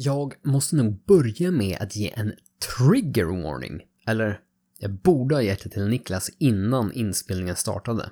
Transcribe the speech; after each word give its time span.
Jag 0.00 0.34
måste 0.42 0.76
nog 0.76 1.04
börja 1.06 1.50
med 1.50 1.78
att 1.80 1.96
ge 1.96 2.12
en 2.16 2.32
trigger 2.76 3.24
warning. 3.24 3.80
Eller, 4.06 4.40
jag 4.78 4.90
borde 4.90 5.34
ha 5.34 5.42
gett 5.42 5.62
det 5.62 5.70
till 5.70 5.88
Niklas 5.88 6.30
innan 6.38 6.92
inspelningen 6.92 7.56
startade. 7.56 8.10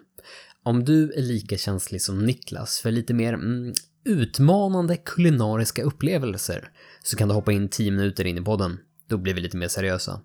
Om 0.62 0.84
du 0.84 1.12
är 1.12 1.22
lika 1.22 1.56
känslig 1.56 2.02
som 2.02 2.24
Niklas 2.24 2.80
för 2.80 2.90
lite 2.90 3.14
mer 3.14 3.32
mm, 3.32 3.72
utmanande 4.04 4.96
kulinariska 4.96 5.82
upplevelser 5.82 6.70
så 7.02 7.16
kan 7.16 7.28
du 7.28 7.34
hoppa 7.34 7.52
in 7.52 7.68
10 7.68 7.90
minuter 7.90 8.24
in 8.24 8.38
i 8.38 8.42
podden. 8.42 8.78
Då 9.08 9.18
blir 9.18 9.34
vi 9.34 9.40
lite 9.40 9.56
mer 9.56 9.68
seriösa. 9.68 10.20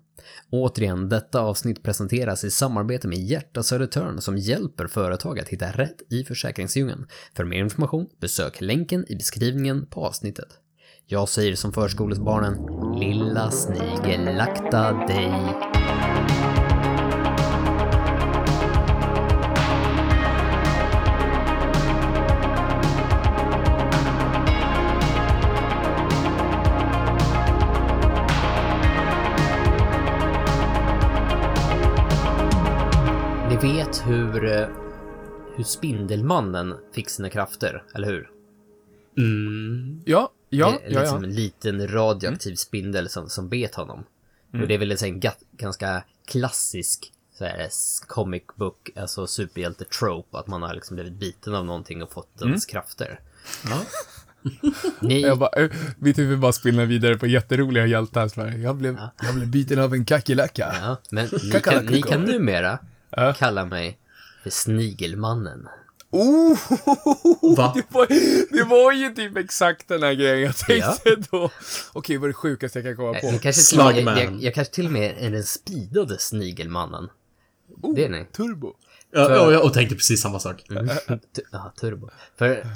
Återigen, 0.50 1.08
detta 1.08 1.40
avsnitt 1.40 1.82
presenteras 1.82 2.44
i 2.44 2.50
samarbete 2.50 3.08
med 3.08 3.18
Hjärta 3.18 3.62
Södertörn 3.62 4.20
som 4.20 4.38
hjälper 4.38 4.86
företag 4.86 5.38
att 5.38 5.48
hitta 5.48 5.70
rätt 5.70 6.02
i 6.10 6.24
försäkringsdjungeln. 6.24 7.06
För 7.34 7.44
mer 7.44 7.58
information, 7.58 8.06
besök 8.20 8.60
länken 8.60 9.04
i 9.08 9.16
beskrivningen 9.16 9.86
på 9.86 10.06
avsnittet. 10.06 10.58
Jag 11.06 11.28
säger 11.28 11.56
som 11.56 11.72
förskolesbarnen, 11.72 12.66
lilla 13.00 13.50
snigel, 13.50 14.40
akta 14.40 14.92
dig. 14.92 15.32
Ni 33.48 33.56
vet 33.56 34.06
hur, 34.06 34.44
eh, 34.44 34.66
hur 35.56 35.64
Spindelmannen 35.64 36.74
fick 36.94 37.08
sina 37.08 37.30
krafter, 37.30 37.82
eller 37.94 38.08
hur? 38.08 38.30
Mm, 39.18 40.00
Ja, 40.04 40.30
ja, 40.56 40.78
det 40.80 40.86
är 40.86 40.94
ja, 40.94 41.00
liksom 41.00 41.22
ja. 41.22 41.28
en 41.28 41.34
liten 41.34 41.88
radioaktiv 41.88 42.54
spindel 42.54 43.08
som, 43.08 43.28
som 43.28 43.48
bet 43.48 43.74
honom. 43.74 44.04
Och 44.52 44.68
det 44.68 44.74
är 44.74 44.78
väl 44.78 44.90
en 44.92 44.98
sån 44.98 45.20
ganska 45.56 46.04
klassisk 46.26 47.12
så 47.38 47.44
här, 47.44 47.68
comic 48.06 48.42
book, 48.56 48.90
alltså 48.96 49.26
superhjälte-trope, 49.26 50.38
att 50.38 50.46
man 50.46 50.62
har 50.62 50.74
liksom 50.74 50.94
blivit 50.94 51.12
biten 51.12 51.54
av 51.54 51.64
någonting 51.64 52.02
och 52.02 52.12
fått 52.12 52.38
dens 52.38 52.66
krafter. 52.66 53.20
Ni, 55.00 55.22
Jag 55.22 55.38
bara, 55.38 55.50
eh, 55.62 55.70
vi 55.98 56.14
typ 56.14 56.38
bara 56.38 56.52
spinna 56.52 56.84
vidare 56.84 57.18
på 57.18 57.26
jätteroliga 57.26 57.86
hjältar. 57.86 58.28
så 58.28 58.40
här. 58.42 58.58
Jag 58.58 58.76
blev, 58.76 58.98
jag 59.22 59.34
blev 59.34 59.48
biten 59.48 59.78
av 59.78 59.94
en 59.94 60.04
kackerlacka. 60.04 60.74
ja, 60.80 60.96
men 61.10 61.28
ni 61.42 61.60
kan, 61.60 61.86
ni 61.86 62.02
kan 62.02 62.22
numera 62.24 62.78
Ja. 63.10 63.34
kalla 63.38 63.64
mig 63.64 63.98
för 64.42 64.50
Snigelmannen. 64.50 65.68
Oh, 66.12 66.58
Va? 67.56 67.72
det, 67.76 67.84
var, 67.94 68.06
det 68.56 68.64
var 68.64 68.92
ju 68.92 69.14
typ 69.14 69.36
exakt 69.36 69.88
den 69.88 70.02
här 70.02 70.12
grejen 70.14 70.40
jag 70.40 70.56
tänkte 70.56 71.16
då. 71.30 71.50
Okej, 71.92 72.16
vad 72.16 72.24
är 72.24 72.28
det 72.28 72.34
sjukaste 72.34 72.78
jag 72.78 72.86
kan 72.86 72.96
komma 72.96 73.18
Eh, 73.18 73.32
på? 73.32 73.38
kanske 73.38 73.62
till 73.70 73.80
och 73.80 73.84
med, 73.86 73.94
Slugman. 73.94 74.18
jag, 74.18 74.42
jag 74.42 74.54
kanske 74.54 74.74
till 74.74 74.86
och 74.86 74.92
med 74.92 75.14
är 75.18 75.30
den 75.30 75.44
speedade 75.44 76.18
Snigelmannen. 76.18 77.08
Oh, 77.82 77.94
det 77.94 78.04
är 78.04 78.08
ni. 78.08 78.24
Turbo. 78.32 78.74
Ja, 79.12 79.30
ja, 79.34 79.52
jag 79.52 79.74
tänkte 79.74 79.94
precis 79.94 80.20
samma 80.22 80.38
sak. 80.38 80.62
Tu- 80.68 81.42
Ja, 81.52 81.72
turbo. 81.80 82.10
För 82.38 82.66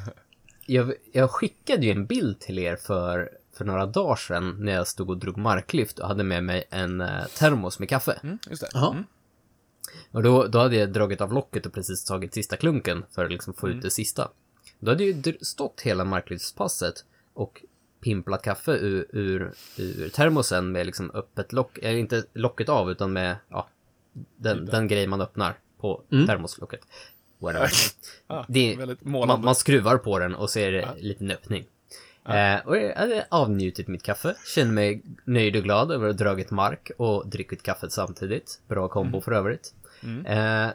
jag, 0.66 0.92
jag 1.12 1.30
skickade 1.30 1.86
ju 1.86 1.92
en 1.92 2.06
bild 2.06 2.40
till 2.40 2.58
er 2.58 2.76
för, 2.76 3.28
för 3.56 3.64
några 3.64 3.86
dagar 3.86 4.16
sedan 4.16 4.56
när 4.64 4.72
jag 4.72 4.88
stod 4.88 5.10
och 5.10 5.16
drog 5.18 5.36
marklyft 5.36 5.98
och 5.98 6.08
hade 6.08 6.24
med 6.24 6.44
mig 6.44 6.64
en 6.70 7.00
eh, 7.00 7.24
termos 7.38 7.78
med 7.78 7.88
kaffe. 7.88 8.18
Mm, 8.22 8.38
just 8.50 8.62
det. 8.72 8.78
Mm. 8.78 9.04
Och 10.10 10.22
då, 10.22 10.46
då 10.46 10.58
hade 10.58 10.76
jag 10.76 10.92
dragit 10.92 11.20
av 11.20 11.32
locket 11.32 11.66
och 11.66 11.72
precis 11.72 12.04
tagit 12.04 12.34
sista 12.34 12.56
klunken 12.56 13.04
för 13.14 13.24
att 13.24 13.30
liksom 13.30 13.54
få 13.54 13.68
ut 13.68 13.82
det 13.82 13.90
sista. 13.90 14.30
Då 14.78 14.90
hade 14.90 15.04
jag 15.04 15.36
stått 15.40 15.80
hela 15.80 16.04
marklyftspasset 16.04 17.04
och 17.34 17.64
pimplat 18.00 18.42
kaffe 18.42 18.72
ur, 18.72 19.06
ur, 19.12 19.52
ur 19.76 20.08
termosen 20.08 20.72
med 20.72 20.86
liksom 20.86 21.10
öppet 21.10 21.52
lock, 21.52 21.78
eller 21.78 21.98
inte 21.98 22.24
locket 22.32 22.68
av 22.68 22.90
utan 22.90 23.12
med, 23.12 23.36
ja, 23.48 23.68
den, 24.36 24.66
den 24.66 24.88
grej 24.88 25.06
man 25.06 25.20
öppnar 25.20 25.58
på 25.80 26.02
termoslocket. 26.26 26.80
Whatever. 27.38 27.70
Ah, 28.26 28.44
Det, 28.48 28.76
väldigt 28.76 29.04
man, 29.04 29.44
man 29.44 29.54
skruvar 29.54 29.96
på 29.98 30.18
den 30.18 30.34
och 30.34 30.50
ser 30.50 30.72
en 30.72 30.98
liten 30.98 31.30
öppning. 31.30 31.64
Eh, 32.28 32.66
och 32.66 32.76
jag 32.76 32.94
hade 32.94 33.26
avnjutit 33.28 33.88
mitt 33.88 34.02
kaffe, 34.02 34.34
kände 34.54 34.72
mig 34.72 35.02
nöjd 35.24 35.56
och 35.56 35.62
glad 35.62 35.92
över 35.92 36.08
att 36.08 36.20
ha 36.20 36.24
dragit 36.24 36.50
mark 36.50 36.90
och 36.96 37.28
druckit 37.28 37.62
kaffet 37.62 37.92
samtidigt. 37.92 38.60
Bra 38.68 38.88
kombo 38.88 39.20
för 39.20 39.32
övrigt. 39.32 39.74
Eh, 40.26 40.68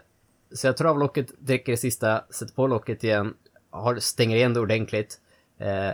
så 0.53 0.67
jag 0.67 0.77
tar 0.77 0.85
av 0.85 0.99
locket, 0.99 1.31
dricker 1.39 1.71
det 1.71 1.77
sista, 1.77 2.23
sätter 2.29 2.53
på 2.53 2.67
locket 2.67 3.03
igen, 3.03 3.33
har, 3.69 3.99
stänger 3.99 4.35
igen 4.37 4.53
det 4.53 4.59
ordentligt. 4.59 5.19
Eh, 5.57 5.91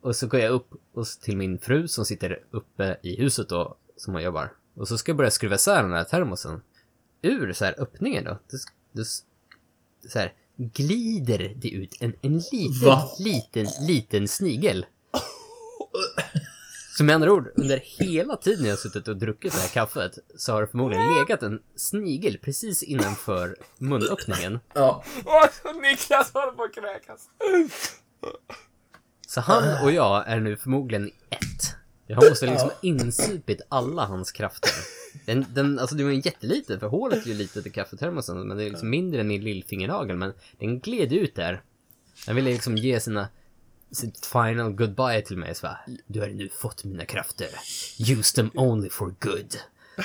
och 0.00 0.16
så 0.16 0.26
går 0.26 0.40
jag 0.40 0.50
upp 0.50 0.68
och, 0.92 1.06
till 1.06 1.36
min 1.36 1.58
fru 1.58 1.88
som 1.88 2.04
sitter 2.04 2.40
uppe 2.50 2.96
i 3.02 3.16
huset 3.16 3.48
då, 3.48 3.76
som 3.96 4.14
hon 4.14 4.22
jobbar. 4.22 4.52
Och 4.74 4.88
så 4.88 4.98
ska 4.98 5.10
jag 5.10 5.16
börja 5.16 5.30
skruva 5.30 5.54
isär 5.54 5.82
den 5.82 5.92
här 5.92 6.04
termosen. 6.04 6.62
Ur 7.22 7.52
så 7.52 7.64
här 7.64 7.74
öppningen 7.78 8.24
då. 8.24 8.38
Det, 8.50 8.58
det, 8.92 9.04
så 10.10 10.18
här, 10.18 10.32
glider 10.56 11.54
det 11.56 11.70
ut 11.70 11.96
en, 12.00 12.12
en 12.20 12.38
liten, 12.52 12.88
Va? 12.88 13.10
liten, 13.18 13.66
liten 13.86 14.28
snigel. 14.28 14.86
Så 16.98 17.04
med 17.04 17.14
andra 17.14 17.32
ord, 17.32 17.52
under 17.56 17.82
hela 17.84 18.36
tiden 18.36 18.64
jag 18.64 18.72
har 18.72 18.76
suttit 18.76 19.08
och 19.08 19.16
druckit 19.16 19.52
det 19.52 19.58
här 19.58 19.68
kaffet 19.68 20.18
så 20.36 20.52
har 20.52 20.60
det 20.60 20.66
förmodligen 20.66 21.14
legat 21.14 21.42
en 21.42 21.62
snigel 21.76 22.38
precis 22.38 22.82
innanför 22.82 23.56
munöppningen. 23.78 24.58
Ja. 24.74 25.04
Niklas 25.82 26.32
håller 26.32 26.52
på 26.52 26.62
att 26.62 26.74
kräkas. 26.74 27.28
Så 29.26 29.40
han 29.40 29.84
och 29.84 29.92
jag 29.92 30.28
är 30.28 30.40
nu 30.40 30.56
förmodligen 30.56 31.10
ett. 31.30 31.76
Jag 32.06 32.28
måste 32.28 32.46
liksom 32.46 32.68
ha 32.68 32.76
insupit 32.82 33.60
alla 33.68 34.04
hans 34.04 34.32
krafter. 34.32 34.70
Den, 35.26 35.46
den, 35.54 35.78
alltså 35.78 35.96
det 35.96 36.04
var 36.04 36.10
en 36.10 36.20
jätteliten, 36.20 36.80
för 36.80 36.86
hålet 36.86 37.24
är 37.24 37.28
ju 37.28 37.34
litet 37.34 37.66
i 37.66 37.70
kaffetermosen, 37.70 38.48
men 38.48 38.56
det 38.56 38.64
är 38.64 38.70
liksom 38.70 38.90
mindre 38.90 39.20
än 39.20 39.28
min 39.28 39.44
lillfingernagel, 39.44 40.16
men 40.16 40.32
den 40.58 40.80
gled 40.80 41.12
ut 41.12 41.34
där. 41.34 41.62
Den 42.26 42.36
ville 42.36 42.50
liksom 42.50 42.76
ge 42.76 43.00
sina, 43.00 43.28
sitt 43.92 44.26
final 44.26 44.72
goodbye 44.72 45.22
till 45.22 45.36
mig, 45.38 45.54
så 45.54 45.66
bara, 45.66 45.78
du 46.06 46.20
har 46.20 46.28
nu 46.28 46.48
fått 46.48 46.84
mina 46.84 47.04
krafter. 47.04 47.48
Use 47.98 48.34
them 48.34 48.50
only 48.54 48.90
for 48.90 49.14
good. 49.20 49.56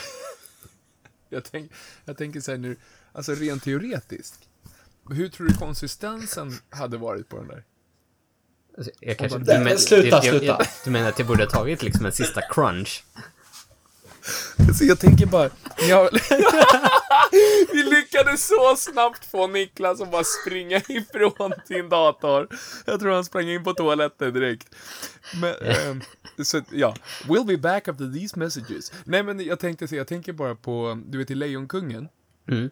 Jag, 1.30 1.44
tänk, 1.44 1.72
jag 2.06 2.18
tänker 2.18 2.42
så 2.42 2.52
här 2.52 2.58
nu, 2.58 2.76
alltså 3.12 3.34
rent 3.36 3.64
teoretiskt. 3.64 4.40
Hur 5.10 5.30
tror 5.30 5.48
du 5.48 5.54
konsistensen 5.54 6.58
hade 6.70 6.98
varit 6.98 7.30
på 7.30 7.38
den 7.38 7.48
där? 7.48 7.64
Alltså, 8.78 8.92
Jag 9.00 9.18
kanske, 9.18 9.40
bara, 9.40 9.58
du, 9.58 9.64
men, 9.64 9.78
sluta, 9.78 10.08
jag, 10.08 10.26
jag, 10.26 10.40
sluta. 10.40 10.66
du 10.86 10.92
menar 10.92 11.10
att 11.10 11.20
jag 11.20 11.28
borde 11.28 11.44
ha 11.44 11.50
tagit 11.50 11.84
liksom 11.84 12.06
en 12.06 12.12
sista 12.12 12.42
crunch? 12.42 13.04
Så 14.78 14.86
jag 14.86 15.00
tänker 15.00 15.26
bara, 15.26 15.50
jag... 15.90 16.10
Vi 17.74 17.84
lyckades 17.84 18.48
så 18.48 18.76
snabbt 18.78 19.26
få 19.26 19.48
Niklas 19.48 20.02
att 20.02 20.12
bara 20.12 20.24
springa 20.24 20.78
ifrån 20.78 21.54
sin 21.68 21.90
dator. 21.90 22.48
Jag 22.86 23.00
tror 23.00 23.12
han 23.12 23.26
sprang 23.26 23.50
in 23.50 23.64
på 23.64 23.74
toaletten 23.74 24.34
direkt. 24.34 24.76
Men, 25.42 25.54
ehm, 25.62 26.02
så 26.44 26.62
ja, 26.72 26.96
we'll 27.24 27.46
be 27.46 27.58
back 27.58 27.88
after 27.88 28.14
these 28.14 28.40
messages. 28.40 28.92
Nej 29.04 29.24
men 29.24 29.46
jag 29.46 29.60
tänkte 29.60 29.88
så, 29.88 29.96
jag 29.96 30.08
tänker 30.08 30.34
bara 30.34 30.56
på, 30.56 31.02
du 31.06 31.18
vet 31.18 31.32
i 31.32 31.36
Lejonkungen. 31.36 32.08
Mm. 32.50 32.70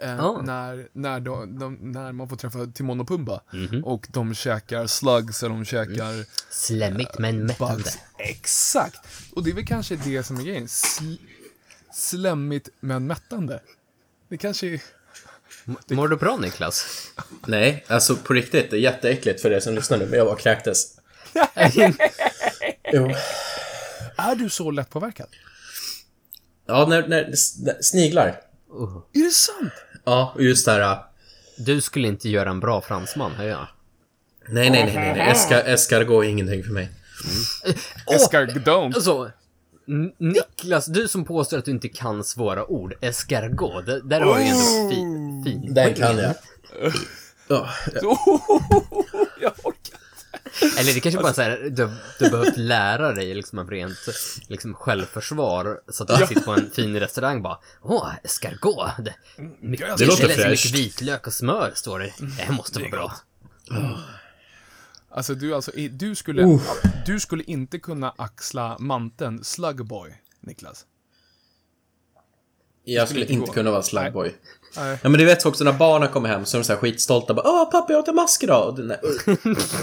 Eh, 0.00 0.24
Ah. 0.24 0.42
när, 0.42 0.88
när, 0.92 1.20
de, 1.20 1.58
de, 1.58 1.74
när 1.92 2.12
man 2.12 2.28
får 2.28 2.36
träffa 2.36 2.66
Timon 2.74 3.00
och 3.00 3.08
Pumba. 3.08 3.40
Mhm. 3.52 3.84
Och 3.84 4.06
de 4.10 4.34
käkar 4.34 4.86
slugs 4.86 5.42
och 5.42 5.48
de 5.48 5.64
käkar 5.64 6.24
Slemmigt 6.50 7.18
men 7.18 7.46
mättande. 7.46 7.76
bugs. 7.82 7.98
Exakt! 8.18 9.00
Och 9.34 9.44
det 9.44 9.50
är 9.50 9.54
väl 9.54 9.66
kanske 9.66 9.96
det 9.96 10.22
som 10.22 10.36
är 10.38 10.42
grejen. 10.42 10.68
Sl 10.68 11.14
slemmigt 11.92 12.68
men 12.80 13.06
mättande. 13.06 13.60
Det 14.28 14.36
kanske 14.36 14.66
är... 14.66 14.80
Mår 15.94 16.08
du 16.08 16.16
bra 16.16 16.36
Niklas? 16.36 16.86
Nej, 17.46 17.84
alltså 17.88 18.16
på 18.16 18.32
riktigt, 18.32 18.70
det 18.70 18.76
är 18.76 18.80
jätteäckligt 18.80 19.42
för 19.42 19.50
er 19.50 19.60
som 19.60 19.74
lyssnar 19.74 19.98
nu, 19.98 20.06
men 20.06 20.18
jag 20.18 20.26
bara 20.26 20.36
kräktes. 20.38 20.94
Jo. 22.92 23.10
Är 24.16 24.34
du 24.34 24.50
så 24.50 24.70
lättpåverkad? 24.70 25.26
Ja, 26.66 26.86
när, 26.88 27.08
när, 27.08 27.24
när 27.64 27.82
sniglar. 27.82 28.40
Oh. 28.70 29.02
Är 29.12 29.24
det 29.24 29.30
sant? 29.30 29.72
Ja, 30.04 30.32
och 30.34 30.42
just 30.42 30.66
det 30.66 30.72
här... 30.72 30.80
äh, 30.80 30.98
Du 31.58 31.80
skulle 31.80 32.08
inte 32.08 32.28
göra 32.28 32.50
en 32.50 32.60
bra 32.60 32.80
fransman, 32.80 33.32
hör 33.32 33.44
jag. 33.44 33.66
Nej, 34.48 34.70
nej, 34.70 34.84
nej, 34.84 34.94
nej, 34.94 35.14
nej. 35.16 35.30
Eska, 35.30 35.60
escargot 35.62 36.24
är 36.24 36.28
ingenting 36.28 36.64
för 36.64 36.72
mig. 36.72 36.88
Escargot. 38.10 38.68
Alltså, 38.94 39.30
N- 39.88 40.12
Niklas, 40.18 40.86
du 40.86 41.08
som 41.08 41.24
påstår 41.24 41.58
att 41.58 41.64
du 41.64 41.70
inte 41.70 41.88
kan 41.88 42.24
svåra 42.24 42.66
ord, 42.66 42.94
escargot, 43.00 43.86
det, 43.86 44.00
där 44.00 44.20
har 44.20 44.34
du 44.38 44.42
ju 44.42 44.48
ändå 44.48 44.90
fi, 45.44 45.50
fin 45.50 45.74
Den 45.74 45.94
kan 45.94 46.18
jag. 46.18 46.34
Ja, 47.50 47.68
orkar. 48.02 49.07
Eller 50.78 50.94
det 50.94 51.00
kanske 51.00 51.22
bara 51.22 51.32
så 51.32 51.42
här, 51.42 51.58
du, 51.70 51.90
du 52.18 52.24
har 52.24 52.30
behövt 52.30 52.56
lära 52.56 53.12
dig 53.12 53.34
liksom 53.34 53.58
av 53.58 53.70
rent 53.70 53.98
liksom 54.48 54.74
självförsvar, 54.74 55.80
så 55.88 56.02
att 56.02 56.08
du 56.18 56.26
sitter 56.26 56.40
på 56.40 56.52
en 56.52 56.70
fin 56.70 57.00
restaurang 57.00 57.42
bara, 57.42 57.58
åh, 57.82 58.12
escargot, 58.22 58.90
det, 58.98 59.14
mycket, 59.60 59.98
Det 59.98 60.06
låter 60.06 60.22
så 60.22 60.28
mycket 60.28 60.42
fräscht. 60.42 60.74
vitlök 60.74 61.26
och 61.26 61.32
smör 61.32 61.72
står 61.74 61.98
det, 61.98 62.12
det 62.18 62.42
här 62.42 62.52
måste 62.54 62.78
vara 62.78 62.90
bra. 62.90 63.12
Alltså, 65.10 65.34
du, 65.34 65.54
alltså, 65.54 65.70
du, 65.90 66.14
skulle, 66.14 66.58
du 67.06 67.20
skulle 67.20 67.44
inte 67.44 67.78
kunna 67.78 68.14
axla 68.16 68.76
manteln 68.78 69.44
Slugboy, 69.44 70.14
Niklas. 70.40 70.84
Jag 72.84 73.08
skulle 73.08 73.26
inte 73.26 73.52
kunna 73.52 73.70
vara 73.70 73.82
slagboy. 73.82 74.28
Nej. 74.28 74.36
Ja 75.02 75.08
men 75.08 75.12
du 75.12 75.24
vet 75.24 75.42
så 75.42 75.48
också 75.48 75.64
när 75.64 75.72
barnen 75.72 76.08
kommer 76.08 76.28
hem 76.28 76.46
så 76.46 76.56
är 76.56 76.58
de 76.58 76.64
så 76.64 76.72
här 76.72 76.80
skitstolta 76.80 77.34
bara 77.34 77.48
Åh 77.48 77.70
pappa 77.70 77.92
jag 77.92 78.00
åt 78.00 78.08
en 78.08 78.14
mask 78.14 78.42
idag! 78.42 78.68
Och 78.68 78.74
du, 78.76 78.82
nej. 78.82 78.98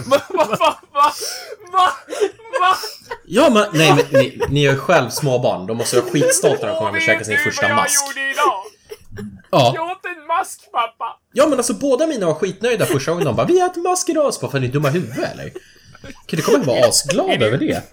Va, 0.06 0.22
va, 0.30 0.46
va, 0.50 0.78
va, 0.94 1.12
va, 1.72 1.90
va? 2.62 2.76
Ja 3.26 3.50
men 3.50 3.66
nej 3.74 3.94
men 3.96 4.22
ni, 4.22 4.42
ni 4.50 4.66
är 4.66 4.72
ju 4.72 4.78
själv 4.78 5.10
små 5.10 5.40
barn. 5.40 5.68
De 5.68 5.78
måste 5.78 6.00
vara 6.00 6.12
skitstolta 6.12 6.66
när 6.66 6.74
de 6.74 6.78
kommer 6.78 6.92
hem 6.92 6.96
och 6.96 7.02
käkar 7.02 7.24
sin 7.24 7.38
första 7.38 7.76
mask. 7.76 8.02
idag? 8.16 8.64
Ja. 9.52 9.92
åt 9.92 10.06
en 10.18 10.28
mask, 10.28 10.72
pappa! 10.72 11.20
ja 11.34 11.48
men 11.48 11.58
alltså 11.58 11.74
båda 11.74 12.08
mina 12.08 12.26
var 12.26 12.34
skitnöjda 12.34 12.86
första 12.86 13.12
gången. 13.12 13.26
De 13.26 13.36
bara 13.36 13.48
Vi 13.48 13.60
äter 13.60 13.82
mask 13.82 14.10
idag! 14.10 14.34
Så 14.34 14.42
bara, 14.42 14.52
för 14.52 14.60
ni 14.60 14.68
är 14.68 14.72
dumma 14.72 14.88
i 14.88 14.92
huvudet 14.92 15.32
eller? 15.32 15.52
Kan 16.26 16.38
du 16.38 16.42
komma 16.42 16.58
och 16.58 16.66
vara 16.66 16.88
asglad 16.88 17.44
över 17.44 17.58
det? 17.58 17.84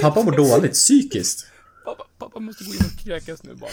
Pappa 0.00 0.22
mår 0.22 0.32
dåligt 0.32 0.72
psykiskt. 0.72 1.46
Pappa, 1.84 2.04
pappa 2.18 2.40
måste 2.40 2.64
gå 2.64 2.72
in 2.72 2.80
och 2.80 3.04
kräkas 3.04 3.42
nu 3.42 3.54
bara. 3.54 3.70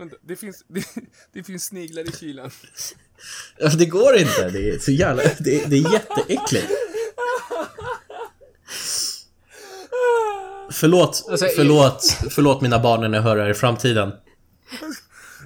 Vänta, 0.00 0.16
det 0.22 0.36
finns, 0.36 0.64
det, 0.68 0.84
det 1.32 1.42
finns 1.42 1.64
sniglar 1.64 2.02
i 2.08 2.12
kylen. 2.12 2.50
Alltså 3.62 3.78
det 3.78 3.86
går 3.86 4.16
inte. 4.16 4.50
Det 4.50 4.70
är 4.70 4.78
så 4.78 4.90
jävla... 4.90 5.22
Det, 5.22 5.64
det 5.66 5.76
är 5.76 5.92
jätteäckligt. 5.92 6.70
Förlåt, 10.72 11.26
Alltså, 11.30 11.46
förlåt, 11.56 12.16
förlåt 12.30 12.60
mina 12.60 12.78
barn 12.78 13.00
när 13.00 13.08
ni 13.08 13.18
hör 13.18 13.36
det 13.36 13.42
här 13.42 13.50
i 13.50 13.54
framtiden. 13.54 14.12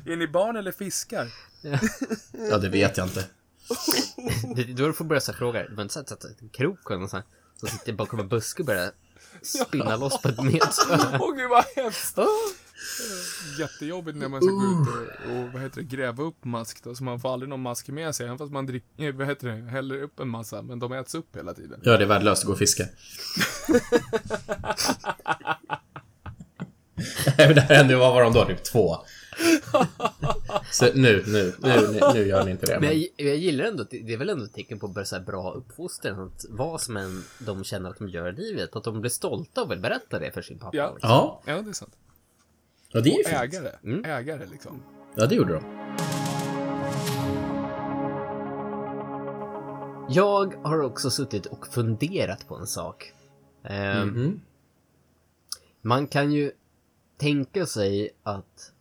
Är 0.07 0.17
ni 0.17 0.29
barn 0.29 0.57
eller 0.57 0.73
fiskar? 0.73 1.29
Ja, 2.51 2.59
det 2.59 2.69
vet 2.69 2.97
jag 2.97 3.07
inte. 3.07 3.25
Det- 4.57 4.65
Då 4.65 4.93
får 4.93 5.05
du 5.05 5.09
börja 5.09 5.21
ställa 5.21 5.39
frågor. 5.39 5.67
Du 5.71 5.75
har 5.77 5.83
inte 5.83 5.95
sett 5.95 6.13
att 6.13 6.25
en 6.25 6.49
krok 6.49 6.91
och 6.91 7.11
så 7.11 7.17
här, 7.17 7.25
som 7.61 7.69
sitter 7.69 7.93
bakom 7.93 8.21
en 8.21 8.29
buske 8.29 8.63
och 8.63 8.67
börjar 8.67 8.91
spinna 9.43 9.97
loss 9.97 10.23
på 10.23 10.29
ett 10.29 10.43
medspö. 10.43 11.19
Åh 11.21 11.37
gud 11.37 11.51
vad 11.51 11.65
hemskt! 11.77 12.19
Jättejobbigt 13.59 14.19
när 14.19 14.29
man 14.29 14.43
ska 14.43 14.51
gå 14.51 14.83
ut 14.83 14.89
och, 14.89 15.37
och 15.37 15.53
vad 15.53 15.63
heter 15.63 15.77
det, 15.77 15.97
gräva 15.97 16.23
upp 16.23 16.45
mask 16.45 16.85
då, 16.85 16.95
så 16.95 17.05
man 17.05 17.21
får 17.21 17.33
aldrig 17.33 17.49
någon 17.49 17.63
mask 17.63 17.89
med 17.89 18.15
sig, 18.15 18.27
även 18.27 18.39
fast 18.39 18.53
man 18.53 18.67
dricker, 18.67 19.13
vad 19.13 19.27
heter 19.27 19.49
det, 19.49 19.71
häller 19.71 20.03
upp 20.03 20.21
en 20.21 20.29
massa, 20.29 20.63
men 20.63 20.79
de 20.79 20.93
äts 20.93 21.15
upp 21.15 21.37
hela 21.37 21.55
tiden. 21.55 21.81
Ja, 21.83 21.97
det 21.97 22.05
är 22.05 22.09
värdelöst 22.09 22.43
att 22.43 22.47
gå 22.47 22.53
och 22.53 22.59
fiska. 22.59 22.85
Det 27.37 27.61
här 27.61 27.77
hände 27.77 27.93
ju, 27.93 27.99
vad 27.99 28.15
var 28.15 28.23
de 28.23 28.33
då? 28.33 28.45
Typ 28.45 28.65
två. 28.65 28.97
Så 30.71 30.85
nu, 30.95 31.25
nu, 31.27 31.53
nu, 31.59 32.01
nu, 32.15 32.27
gör 32.27 32.45
ni 32.45 32.51
inte 32.51 32.67
det. 32.67 32.81
Men 32.81 32.89
Men... 32.89 33.01
jag, 33.17 33.27
jag 33.27 33.37
gillar 33.37 33.65
ändå, 33.65 33.85
det 33.91 34.13
är 34.13 34.17
väl 34.17 34.29
ändå 34.31 34.45
ett 34.45 34.55
tecken 34.55 34.79
på 34.79 34.89
bara 34.89 35.05
så 35.05 35.17
här 35.17 35.23
bra 35.23 35.53
uppfostran. 35.53 36.21
Att 36.21 36.45
vad 36.49 36.81
som 36.81 36.97
än 36.97 37.25
de 37.39 37.65
känner 37.65 37.91
att 37.91 37.99
de 37.99 38.09
gör 38.09 38.29
i 38.29 38.33
livet, 38.33 38.77
att 38.77 38.85
de 38.85 39.01
blir 39.01 39.11
stolta 39.11 39.63
och 39.63 39.71
vill 39.71 39.79
berätta 39.79 40.19
det 40.19 40.31
för 40.33 40.43
sin 40.43 40.59
pappa. 40.59 40.77
Ja. 40.77 40.93
liksom. 40.93 41.11
Ja, 41.11 41.43
Ja, 41.47 41.63
det 41.63 41.71
är 41.71 41.73
sant. 41.73 41.95
Ja, 42.95 43.01
det 43.01 43.11
är 43.11 43.19
ju 43.19 43.25
fint. 43.25 43.37
ägare. 43.37 43.71
Mm. 43.83 44.05
Ägare 44.05 44.47
liksom. 44.47 44.83
Ja, 45.15 45.27
det 45.27 45.35
gjorde 45.35 45.53
de. 45.53 45.65
Jag 50.09 50.55
har 50.55 50.81
också 50.81 51.11
suttit 51.11 51.47
och 51.47 51.67
funderat 51.67 52.49
på 52.49 52.57
en 52.57 52.67
sak. 52.67 53.13
Ehm, 53.63 54.09
Mhm. 54.09 54.41
Man 55.83 56.07
kan 56.07 56.33
ju 56.33 56.53
tänka 57.17 57.67
sig 57.67 58.11
att, 58.23 58.73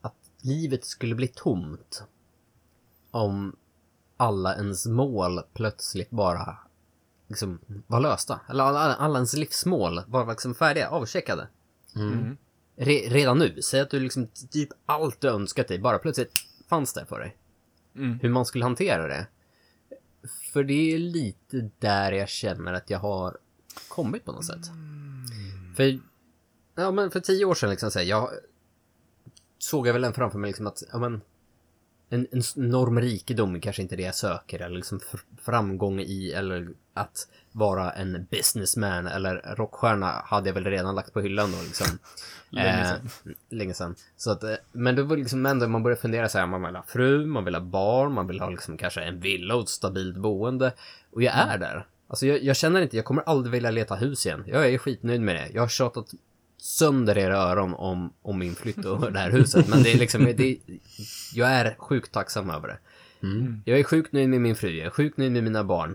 att 0.00 0.14
livet 0.40 0.84
skulle 0.84 1.14
bli 1.14 1.28
tomt 1.28 2.04
om 3.10 3.56
alla 4.16 4.54
ens 4.56 4.86
mål 4.86 5.40
plötsligt 5.54 6.10
bara 6.10 6.58
liksom 7.28 7.60
var 7.86 8.00
lösta. 8.00 8.40
Eller 8.48 8.64
alla, 8.64 8.80
alla 8.94 9.14
ens 9.18 9.34
livsmål 9.36 10.00
var 10.06 10.26
liksom 10.26 10.54
färdiga, 10.54 10.88
avcheckade. 10.88 11.48
Mm. 11.96 12.36
Re, 12.76 12.94
redan 12.94 13.38
nu, 13.38 13.62
säg 13.62 13.80
att 13.80 13.90
du 13.90 14.00
liksom 14.00 14.28
typ 14.50 14.68
allt 14.86 15.20
du 15.20 15.28
önskat 15.28 15.68
dig 15.68 15.78
bara 15.78 15.98
plötsligt 15.98 16.32
fanns 16.68 16.92
där 16.92 17.04
för 17.04 17.20
dig. 17.20 17.36
Mm. 17.96 18.18
Hur 18.22 18.28
man 18.28 18.46
skulle 18.46 18.64
hantera 18.64 19.06
det. 19.06 19.26
För 20.52 20.64
det 20.64 20.94
är 20.94 20.98
lite 20.98 21.70
där 21.78 22.12
jag 22.12 22.28
känner 22.28 22.72
att 22.72 22.90
jag 22.90 22.98
har 22.98 23.38
kommit 23.88 24.24
på 24.24 24.32
något 24.32 24.46
sätt. 24.46 24.66
För, 25.76 26.00
ja 26.74 26.90
men 26.90 27.10
för 27.10 27.20
tio 27.20 27.44
år 27.44 27.54
sedan 27.54 27.70
liksom 27.70 27.90
så 27.90 27.98
här, 27.98 28.06
jag 28.06 28.30
såg 29.58 29.86
jag 29.86 29.92
väl 29.92 30.04
en 30.04 30.14
framför 30.14 30.38
mig 30.38 30.48
liksom 30.48 30.66
att, 30.66 30.82
ja 30.92 30.98
men 30.98 31.20
en, 32.14 32.26
en 32.32 32.42
enorm 32.56 33.00
rikedom 33.00 33.60
kanske 33.60 33.82
inte 33.82 33.96
det 33.96 34.02
jag 34.02 34.14
söker 34.14 34.60
eller 34.60 34.76
liksom 34.76 34.98
fr- 34.98 35.24
framgång 35.42 36.00
i 36.00 36.32
eller 36.32 36.68
att 36.94 37.28
vara 37.52 37.90
en 37.90 38.26
businessman 38.30 39.06
eller 39.06 39.54
rockstjärna 39.56 40.22
hade 40.24 40.48
jag 40.48 40.54
väl 40.54 40.64
redan 40.64 40.94
lagt 40.94 41.12
på 41.12 41.20
hyllan 41.20 41.52
då 41.52 41.58
liksom. 41.62 41.86
Länge 42.50 42.84
sedan. 42.84 43.08
Eh, 43.26 43.32
länge 43.56 43.74
sedan. 43.74 43.94
Så 44.16 44.30
att, 44.30 44.42
eh, 44.42 44.54
men 44.72 44.96
det 44.96 45.02
var 45.02 45.16
liksom 45.16 45.46
ändå 45.46 45.68
man 45.68 45.82
började 45.82 46.00
fundera 46.00 46.28
så 46.28 46.38
här, 46.38 46.46
man 46.46 46.62
vill 46.62 46.76
ha 46.76 46.82
fru, 46.82 47.26
man 47.26 47.44
vill 47.44 47.54
ha 47.54 47.62
barn, 47.62 48.12
man 48.12 48.26
vill 48.26 48.40
ha 48.40 48.50
liksom 48.50 48.76
kanske 48.76 49.00
en 49.02 49.20
villa 49.20 49.54
och 49.54 49.62
ett 49.62 49.68
stabilt 49.68 50.16
boende. 50.16 50.72
Och 51.10 51.22
jag 51.22 51.34
är 51.34 51.58
där. 51.58 51.86
Alltså 52.08 52.26
jag, 52.26 52.42
jag 52.42 52.56
känner 52.56 52.82
inte, 52.82 52.96
jag 52.96 53.04
kommer 53.04 53.22
aldrig 53.22 53.52
vilja 53.52 53.70
leta 53.70 53.94
hus 53.94 54.26
igen. 54.26 54.44
Jag 54.46 54.68
är 54.68 54.78
skitnöjd 54.78 55.20
med 55.20 55.36
det. 55.36 55.48
Jag 55.54 55.62
har 55.62 55.68
tjatat 55.68 56.06
sönder 56.56 57.18
era 57.18 57.36
öron 57.36 57.74
om, 57.74 58.12
om 58.22 58.38
min 58.38 58.54
flytt 58.54 58.84
och 58.84 59.12
det 59.12 59.18
här 59.18 59.30
huset. 59.30 59.68
Men 59.68 59.82
det 59.82 59.92
är 59.92 59.98
liksom, 59.98 60.24
det, 60.36 60.58
jag 61.34 61.50
är 61.50 61.74
sjukt 61.78 62.12
tacksam 62.12 62.50
över 62.50 62.68
det. 62.68 62.78
Jag 63.64 63.78
är 63.78 63.84
sjukt 63.84 64.12
nöjd 64.12 64.28
med 64.28 64.40
min 64.40 64.56
fru, 64.56 64.70
jag 64.70 64.86
är 64.86 64.90
sjukt 64.90 65.16
nöjd 65.18 65.32
med 65.32 65.44
mina 65.44 65.64
barn. 65.64 65.94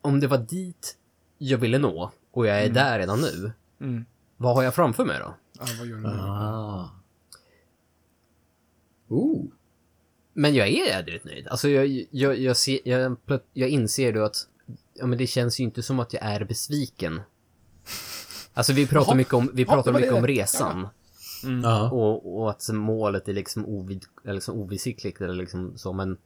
Om 0.00 0.20
det 0.20 0.26
var 0.26 0.38
dit 0.38 0.96
jag 1.38 1.58
ville 1.58 1.78
nå, 1.78 2.10
och 2.32 2.46
jag 2.46 2.62
är 2.64 2.70
där 2.70 2.98
redan 2.98 3.20
nu, 3.20 3.52
Mm. 3.80 4.04
vad 4.36 4.54
har 4.54 4.62
jag 4.62 4.74
framför 4.74 5.04
mig 5.04 5.18
då? 5.18 5.34
Ja, 5.58 5.64
vad 5.78 5.86
gör 5.86 5.96
du 5.96 6.02
nu? 6.02 6.08
Ah. 6.08 6.90
Ooh. 9.08 9.44
Men 10.32 10.54
jag 10.54 10.68
är 10.68 10.86
jädrigt 10.86 11.24
nöjd. 11.24 11.48
Alltså 11.48 11.68
jag, 11.68 12.06
jag, 12.10 12.38
jag, 12.38 12.56
ser, 12.56 12.78
jag, 12.84 13.16
jag 13.52 13.68
inser 13.68 14.12
då 14.12 14.24
att 14.24 14.36
ja, 14.94 15.06
men 15.06 15.18
det 15.18 15.26
känns 15.26 15.60
ju 15.60 15.64
inte 15.64 15.82
som 15.82 16.00
att 16.00 16.12
jag 16.12 16.22
är 16.22 16.44
besviken. 16.44 17.20
Alltså 18.54 18.72
vi 18.72 18.86
pratar 18.86 19.08
Jaha. 19.10 19.16
mycket 19.16 19.34
om, 19.34 19.50
vi 19.54 19.62
Ja, 19.62 19.72
pratar 19.72 19.92
var 19.92 20.00
mycket 20.00 20.14
det. 20.14 20.18
om 20.18 20.26
resan. 20.26 20.88
Ja. 21.62 21.90
Och, 21.90 22.40
och 22.40 22.50
att 22.50 22.68
målet 22.72 23.28
är 23.28 23.32
liksom, 23.32 23.66
ovid, 23.66 24.04
eller 24.24 24.34
liksom 24.34 24.54
ovissikligt 24.54 25.20
eller 25.20 25.34
liksom 25.34 25.78
så, 25.78 25.92
men 25.92 26.18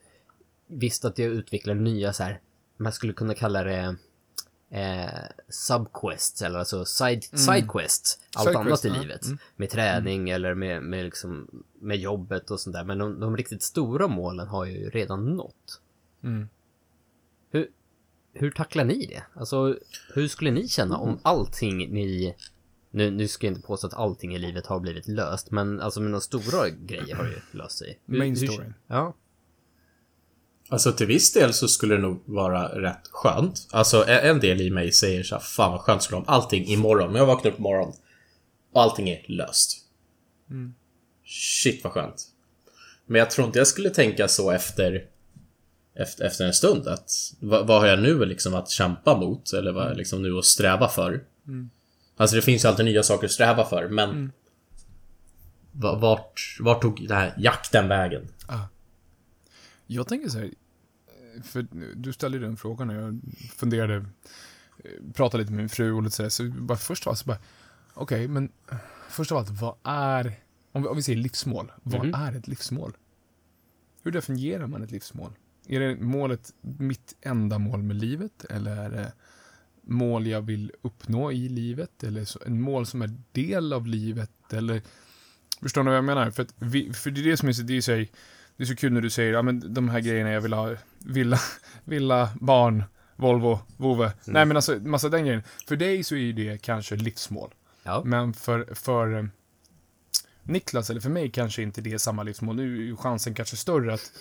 visst 0.67 1.05
att 1.05 1.19
jag 1.19 1.29
utvecklar 1.29 1.75
nya 1.75 2.12
så 2.12 2.23
här, 2.23 2.41
man 2.76 2.93
skulle 2.93 3.12
kunna 3.12 3.35
kalla 3.35 3.65
det 3.65 3.97
eh, 4.71 5.21
subquests 5.49 6.43
eller 6.43 6.58
alltså 6.58 6.84
side, 6.84 7.25
sidequests, 7.25 8.19
allt 8.34 8.48
Sidequests, 8.48 8.84
annat 8.84 8.84
i 8.84 8.89
ja. 8.89 9.03
livet. 9.03 9.27
Med 9.56 9.70
träning 9.70 10.31
eller 10.31 10.55
med, 10.55 10.82
med, 10.82 11.05
liksom, 11.05 11.48
med 11.81 11.96
jobbet 11.96 12.51
och 12.51 12.60
sånt 12.60 12.75
där. 12.77 12.84
Men 12.84 12.98
de, 12.98 13.20
de 13.20 13.37
riktigt 13.37 13.63
stora 13.63 14.08
målen 14.08 14.48
har 14.48 14.67
jag 14.67 14.75
ju 14.77 14.91
redan 14.91 15.37
nått. 15.37 15.81
Mm. 18.34 18.41
Hur, 18.44 18.50
tacklar 18.50 18.84
ni 18.84 19.06
det? 19.06 19.22
Alltså, 19.34 19.76
hur 20.14 20.29
skulle 20.29 20.50
ni 20.50 20.69
känna 20.69 20.96
om 20.96 21.19
allting 21.22 21.76
ni... 21.76 22.34
Nu, 22.91 23.10
nu 23.10 23.29
ska 23.29 23.46
jag 23.46 23.55
inte 23.55 23.67
påstå 23.67 23.86
att 23.86 23.94
allting 23.94 24.34
i 24.34 24.38
livet 24.38 24.67
har 24.67 24.81
blivit 24.81 25.08
löst, 25.08 25.50
men 25.50 25.81
alltså 25.81 26.00
mina 26.00 26.20
stora 26.20 26.69
grejer 26.69 27.14
har 27.14 27.24
ju 27.24 27.36
löst 27.50 27.79
sig. 27.79 28.00
Hur- 28.06 28.19
Main 28.19 28.36
hur- 28.36 28.46
storyn. 28.46 28.74
Ja. 28.86 29.14
Alltså 30.69 30.93
till 30.93 31.06
viss 31.06 31.32
del 31.32 31.53
så 31.53 31.69
skulle 31.69 31.94
det 31.94 32.00
nog 32.03 32.22
vara 32.24 32.81
rätt 32.82 33.08
skönt. 33.10 33.69
Alltså 33.70 34.05
en 34.08 34.41
del 34.41 34.60
i 34.60 34.70
mig 34.70 34.93
säger 34.93 35.22
så 35.22 35.34
här, 35.34 35.43
fan 35.43 35.72
vad 35.72 35.81
skönt 35.81 36.03
skulle 36.03 36.19
om 36.19 36.24
allting 36.26 36.64
imorgon, 36.67 37.06
men 37.12 37.17
jag 37.17 37.26
vaknar 37.26 37.50
upp 37.50 37.58
imorgon 37.58 37.93
och 38.72 38.82
allting 38.82 39.08
är 39.10 39.24
löst. 39.29 39.79
Shit 41.24 41.84
vad 41.84 41.93
skönt. 41.93 42.26
Men 43.06 43.19
jag 43.19 43.31
tror 43.31 43.46
inte 43.46 43.58
jag 43.58 43.67
skulle 43.67 43.91
tänka 43.91 44.29
så 44.29 44.50
efter 44.50 45.05
efter, 45.94 46.24
efter 46.24 46.46
en 46.46 46.55
stund 46.55 46.89
att 46.89 47.10
vad, 47.41 47.67
vad 47.67 47.81
har 47.81 47.86
jag 47.89 47.98
nu 48.03 48.24
liksom 48.24 48.55
att 48.55 48.70
kämpa 48.70 49.17
mot 49.19 49.53
eller 49.53 49.72
vad 49.72 49.82
har 49.82 49.91
jag 49.91 49.96
liksom 49.98 50.22
nu 50.22 50.39
att 50.39 50.44
sträva 50.44 50.89
för? 50.89 51.24
Alltså 52.17 52.36
det 52.36 52.43
finns 52.43 52.65
ju 52.65 52.69
alltid 52.69 52.84
nya 52.84 53.03
saker 53.03 53.24
att 53.27 53.32
sträva 53.32 53.65
för, 53.65 53.89
men 53.89 54.32
va- 55.72 55.98
vart, 55.98 56.56
vart 56.60 56.82
tog 56.82 57.08
den 57.08 57.17
här 57.17 57.34
jakten 57.39 57.89
vägen? 57.89 58.29
Jag 59.86 60.06
tänker 60.08 60.29
så 60.29 60.39
här, 60.39 60.51
för 61.44 61.67
du 61.94 62.13
ställde 62.13 62.39
ju 62.39 62.44
den 62.44 62.56
frågan 62.56 62.91
och 62.91 62.96
jag 62.96 63.20
funderade, 63.56 64.05
pratade 65.15 65.43
lite 65.43 65.53
med 65.53 65.60
min 65.60 65.69
fru 65.69 65.93
och 65.93 66.03
lite 66.03 66.17
sådär, 66.17 66.29
så 66.29 66.44
bara 66.44 66.79
först 66.79 67.06
av 67.06 67.10
allt 67.10 67.19
så 67.19 67.27
bara, 67.27 67.39
okej, 67.94 68.29
men 68.29 68.48
eh, 68.70 68.77
först 69.08 69.32
av 69.32 69.39
allt, 69.39 69.51
vad 69.51 69.74
är, 69.82 70.41
om 70.72 70.82
vi, 70.82 70.89
om 70.89 70.96
vi 70.96 71.03
säger 71.03 71.19
livsmål, 71.19 71.72
vad 71.82 72.05
Mhm. 72.05 72.15
är 72.15 72.32
ett 72.36 72.48
livsmål? 72.48 72.96
Hur 74.03 74.13
definierar 74.13 74.67
man 74.67 74.82
ett 74.82 74.91
livsmål? 74.91 75.32
Är 75.69 75.81
det 75.81 75.97
målet 75.97 76.55
mitt 76.61 77.15
enda 77.21 77.59
mål 77.59 77.83
med 77.83 77.97
livet, 77.97 78.44
eller 78.51 78.77
är 78.77 78.91
det 78.91 79.13
mål 79.87 80.27
jag 80.27 80.43
vill 80.43 80.73
uppnå 80.83 81.33
i 81.33 81.49
livet, 81.49 82.05
eller 82.05 82.25
så, 82.25 82.39
en 82.47 82.61
mål 82.61 82.87
som 82.87 83.03
är 83.03 83.11
del 83.33 83.73
av 83.73 83.87
livet, 83.87 84.31
eller 84.53 84.83
Förstår 85.63 85.83
ni 85.83 85.89
vad 85.89 85.97
jag 85.97 86.05
menar? 86.05 86.31
För, 86.31 86.47
vi, 86.59 86.93
för 86.93 87.11
det 87.11 87.21
är 87.21 87.25
det 87.25 87.37
som 87.37 87.49
är, 87.49 87.53
så- 87.53 87.63
det 87.63 87.77
är 87.77 87.81
så 87.81 87.93
här, 87.93 88.09
det 88.56 88.63
är 88.63 88.67
så 88.67 88.77
kul 88.77 88.93
när 88.93 89.01
du 89.01 89.11
säger, 89.11 89.33
ja 89.33 89.43
men 89.43 89.75
de 89.75 89.89
här 89.89 90.01
grejerna 90.01 90.31
jag 90.31 90.41
vill 90.41 90.53
ha, 90.53 90.75
villa, 90.99 91.39
villa, 91.85 92.29
barn, 92.41 92.85
Volvo, 93.17 93.59
vovve. 93.77 94.13
Nej 94.27 94.44
men 94.47 94.56
alltså, 94.56 94.79
massa 94.81 95.09
den 95.09 95.25
grejen. 95.25 95.43
För 95.69 95.77
dig 95.77 96.05
så 96.05 96.15
är 96.15 96.19
ju 96.19 96.33
det 96.33 96.63
kanske 96.63 96.97
livsmål. 96.97 97.55
Ja. 97.83 98.03
Men 98.05 98.33
för, 98.33 98.75
för 98.75 99.19
eh, 99.19 99.25
Niklas, 100.44 100.91
eller 100.91 101.01
för 101.01 101.10
mig, 101.10 101.31
kanske 101.31 101.63
inte 101.63 101.81
det 101.81 101.93
är 101.93 101.98
samma 101.98 102.22
livsmål. 102.22 102.56
Nu 102.56 102.77
är 102.77 102.82
ju 102.82 102.96
chansen 102.96 103.34
kanske 103.34 103.56
större 103.56 103.94
att 103.94 104.13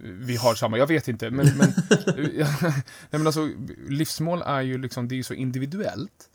vi 0.00 0.36
har 0.36 0.54
samma, 0.54 0.78
jag 0.78 0.86
vet 0.86 1.08
inte. 1.08 1.30
Men, 1.30 1.46
men, 1.58 1.68
nej, 2.16 2.46
men 3.10 3.26
alltså, 3.26 3.50
livsmål 3.88 4.42
är 4.42 4.60
ju 4.60 4.78
liksom, 4.78 5.08
det 5.08 5.14
är 5.14 5.16
ju 5.16 5.22
så 5.22 5.34
individuellt. 5.34 6.30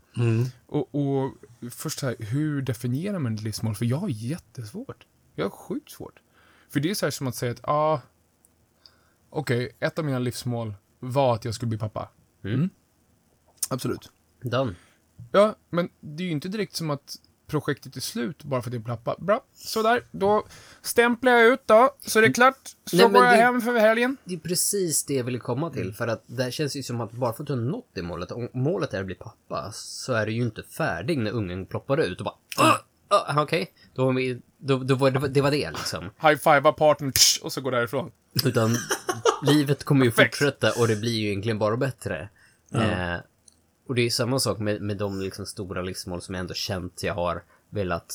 Och, 0.65 0.96
och 0.96 1.34
först 1.72 2.01
här, 2.01 2.15
hur 2.19 2.62
definierar 2.62 3.19
man 3.19 3.36
ett 3.36 3.41
livsmål? 3.41 3.75
För 3.75 3.86
jag 3.86 3.98
har 3.98 4.10
jättesvårt. 4.10 5.05
Jag 5.36 5.46
har 5.46 5.50
sjukt 5.50 5.91
svårt. 5.91 6.19
För 6.69 6.79
det 6.79 6.89
är 6.89 6.93
så 6.93 7.05
här 7.05 7.12
som 7.12 7.27
att 7.27 7.36
säga 7.36 7.51
att, 7.51 7.60
ja, 7.63 7.74
ah, 7.74 8.01
okej, 9.29 9.75
ett 9.79 10.00
av 10.00 10.05
mina 10.05 10.19
livsmål 10.19 10.74
var 11.00 11.36
att 11.36 11.46
jag 11.46 11.55
skulle 11.55 11.69
bli 11.69 11.77
pappa. 11.77 12.10
Mm. 12.43 12.69
Absolut. 13.69 14.12
Done. 14.41 14.75
Ja, 15.31 15.55
men 15.69 15.89
det 16.00 16.24
är 16.24 16.25
ju 16.25 16.31
inte 16.31 16.50
direkt 16.50 16.75
som 16.75 16.89
att 16.89 17.17
projektet 17.50 17.96
är 17.96 18.01
slut 18.01 18.44
bara 18.44 18.62
för 18.62 18.70
att 18.70 18.72
blir 18.72 18.96
pappa. 18.96 19.15
Bra, 19.20 19.44
sådär. 19.53 20.03
Då 20.12 20.46
stämplar 20.82 21.32
jag 21.32 21.46
ut 21.53 21.62
då, 21.65 21.96
så 22.06 22.22
det 22.22 22.27
är 22.27 22.34
klart. 22.34 22.58
Så 22.86 22.96
Nej, 22.98 23.10
går 23.10 23.25
jag 23.25 23.34
det- 23.38 23.41
hem 23.41 23.62
för 23.62 23.79
helgen. 23.79 24.18
Det 24.24 24.34
är 24.34 24.39
precis 24.39 25.06
det 25.06 25.13
jag 25.13 25.24
ville 25.24 25.39
komma 25.39 25.70
till. 25.70 25.94
För 25.94 26.08
att 26.08 26.24
det 26.27 26.51
känns 26.53 26.75
ju 26.75 26.84
som 26.84 27.01
att 27.01 27.12
bara 27.12 27.34
för 27.34 27.44
att 27.44 27.48
du 27.48 27.53
har 27.53 27.62
nått 27.62 27.89
det 27.94 28.01
målet, 28.01 28.32
om 28.32 28.50
målet 28.53 28.94
är 28.94 29.00
att 29.00 29.06
bli 29.06 29.15
pappa, 29.15 29.72
så 29.74 30.13
är 30.13 30.25
du 30.25 30.32
ju 30.32 30.41
inte 30.41 30.63
färdig 30.63 31.18
när 31.18 31.32
ungen 31.32 31.65
ploppar 31.65 31.98
ut 31.98 32.20
och 32.20 32.25
bara 32.25 32.36
ah, 32.58 32.77
ah, 33.08 33.41
Okej, 33.41 33.74
då, 33.96 34.06
var 34.06 34.13
vi- 34.13 34.41
då, 34.58 34.77
då 34.77 34.96
var 34.96 35.12
det, 35.12 35.27
det 35.27 35.41
var 35.41 35.51
det 35.51 35.72
liksom. 35.72 36.03
High-fivea 36.22 36.72
partnern 36.72 37.13
och 37.41 37.53
så 37.53 37.62
går 37.62 37.72
därifrån. 37.72 38.12
Utan 38.46 38.75
livet 39.44 39.84
kommer 39.84 40.06
ju 40.06 40.12
fortsätta 40.12 40.72
och 40.82 40.88
det 40.88 40.96
blir 40.96 41.12
ju 41.12 41.27
egentligen 41.27 41.60
bara 41.60 41.77
bättre. 41.77 42.29
Eh, 42.74 43.15
och 43.89 43.96
det 43.96 44.01
är 44.01 44.10
samma 44.10 44.39
sak 44.39 44.60
med, 44.60 44.81
med 44.81 44.98
de 44.98 45.22
liksom 45.22 45.46
stora 45.46 45.81
livsmål 45.81 46.22
som 46.22 46.36
jag 46.36 46.39
ändå 46.39 46.53
känt 46.53 47.03
jag 47.03 47.13
har 47.13 47.43
velat, 47.69 48.13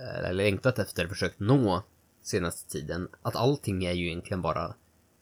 eh, 0.00 0.18
eller 0.18 0.32
längtat 0.32 0.78
efter, 0.78 1.06
försökt 1.06 1.40
nå 1.40 1.82
senaste 2.22 2.72
tiden. 2.72 3.08
Att 3.22 3.36
allting 3.36 3.84
är 3.84 3.92
ju 3.92 4.06
egentligen 4.06 4.42
bara, 4.42 4.74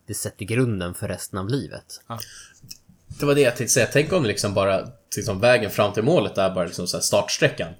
det 0.06 0.14
sätter 0.14 0.44
grunden 0.44 0.94
för 0.94 1.08
resten 1.08 1.38
av 1.38 1.48
livet. 1.48 2.00
Det 3.20 3.26
var 3.26 3.34
det 3.34 3.40
jag 3.40 3.56
tänkte 3.56 3.74
säga. 3.74 3.88
Tänk 3.92 4.12
om 4.12 4.24
liksom 4.24 4.54
bara 4.54 4.88
liksom 5.16 5.40
vägen 5.40 5.70
fram 5.70 5.92
till 5.92 6.02
målet 6.02 6.38
är 6.38 6.54
bara 6.54 6.64
liksom 6.64 6.86
så 6.86 6.96
här 6.96 7.02
startsträckan. 7.02 7.72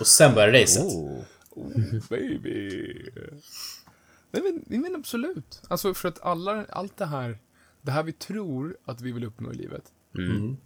Och 0.00 0.06
sen 0.06 0.34
börjar 0.34 0.52
racet. 0.52 0.84
Oh. 0.84 1.22
Baby. 2.10 3.10
Nej 4.30 4.42
men, 4.42 4.64
nej, 4.66 4.78
men 4.78 4.94
absolut. 4.94 5.62
Alltså 5.68 5.94
för 5.94 6.08
att 6.08 6.22
alla, 6.22 6.64
allt 6.68 6.96
det 6.96 7.06
här, 7.06 7.38
det 7.82 7.90
här 7.90 8.02
vi 8.02 8.12
tror 8.12 8.76
att 8.84 9.00
vi 9.00 9.12
vill 9.12 9.24
uppnå 9.24 9.52
i 9.52 9.56
livet. 9.56 9.84
Mm. 10.14 10.56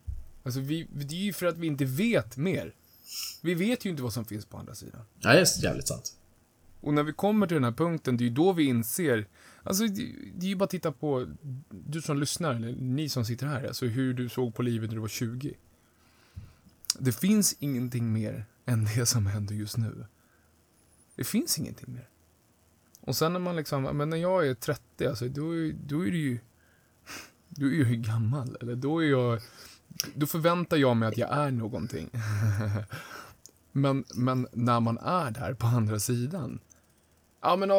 Alltså 0.43 0.61
vi, 0.61 0.87
det 0.93 1.15
är 1.15 1.19
ju 1.25 1.33
för 1.33 1.47
att 1.47 1.59
vi 1.59 1.67
inte 1.67 1.85
vet 1.85 2.37
mer. 2.37 2.75
Vi 3.43 3.55
vet 3.55 3.85
ju 3.85 3.91
inte 3.91 4.03
vad 4.03 4.13
som 4.13 4.25
finns 4.25 4.47
på 4.47 4.57
andra 4.57 4.75
sidan. 4.75 5.01
Ja, 5.21 5.33
det 5.33 5.41
är 5.41 5.65
jävligt 5.65 5.89
sant. 5.89 6.15
Och 6.81 6.95
när 6.95 7.03
vi 7.03 7.13
kommer 7.13 7.47
till 7.47 7.55
den 7.55 7.65
här 7.65 7.73
punkten, 7.73 8.17
det 8.17 8.25
är 8.25 8.29
ju 8.29 8.35
då 8.35 8.53
vi 8.53 8.65
inser, 8.65 9.27
alltså 9.63 9.87
det, 9.87 10.47
är 10.47 10.49
ju 10.49 10.57
bara 10.57 10.65
att 10.65 10.71
titta 10.71 10.93
på, 10.93 11.27
du 11.71 12.03
som 12.03 12.19
lyssnar, 12.21 12.55
eller 12.55 12.73
ni 12.73 13.09
som 13.09 13.25
sitter 13.25 13.47
här, 13.47 13.65
alltså 13.65 13.87
hur 13.87 14.15
du 14.15 14.29
såg 14.29 14.55
på 14.55 14.63
livet 14.63 14.91
när 14.91 14.95
du 14.95 15.01
var 15.01 15.09
20. 15.09 15.55
Det 16.99 17.13
finns 17.13 17.57
ingenting 17.59 18.13
mer 18.13 18.45
än 18.67 18.85
det 18.85 19.07
som 19.07 19.27
händer 19.27 19.55
just 19.55 19.77
nu. 19.77 20.07
Det 21.17 21.25
finns 21.25 21.59
ingenting 21.59 21.93
mer. 21.95 22.09
Och 23.01 23.17
sen 23.17 23.33
när 23.33 23.41
man 23.41 23.57
liksom, 23.57 23.83
men 23.83 24.11
när 24.11 24.17
jag 24.17 24.49
är 24.49 24.55
30, 24.55 25.07
alltså 25.07 25.29
då, 25.29 25.57
är- 25.57 25.73
då 25.87 26.07
är 26.07 26.11
det 26.11 26.17
ju, 26.19 26.39
då 27.49 27.67
är 27.67 27.71
jag 27.71 27.91
ju 27.91 27.97
gammal, 27.97 28.57
eller 28.61 28.77
då 28.77 28.99
är 29.05 29.07
jag, 29.11 29.41
då 30.15 30.27
förväntar 30.27 30.77
jag 30.77 30.97
mig 30.97 31.09
att 31.09 31.19
jag 31.19 31.33
är 31.33 31.51
någonting. 31.51 32.11
Men, 33.73 34.05
men 34.15 34.47
när 34.53 34.81
man 34.81 34.99
är 34.99 35.31
där 35.31 35.55
på 35.55 35.67
andra 35.67 35.99
sidan. 35.99 36.61
Ja, 37.41 37.57
men 37.57 37.71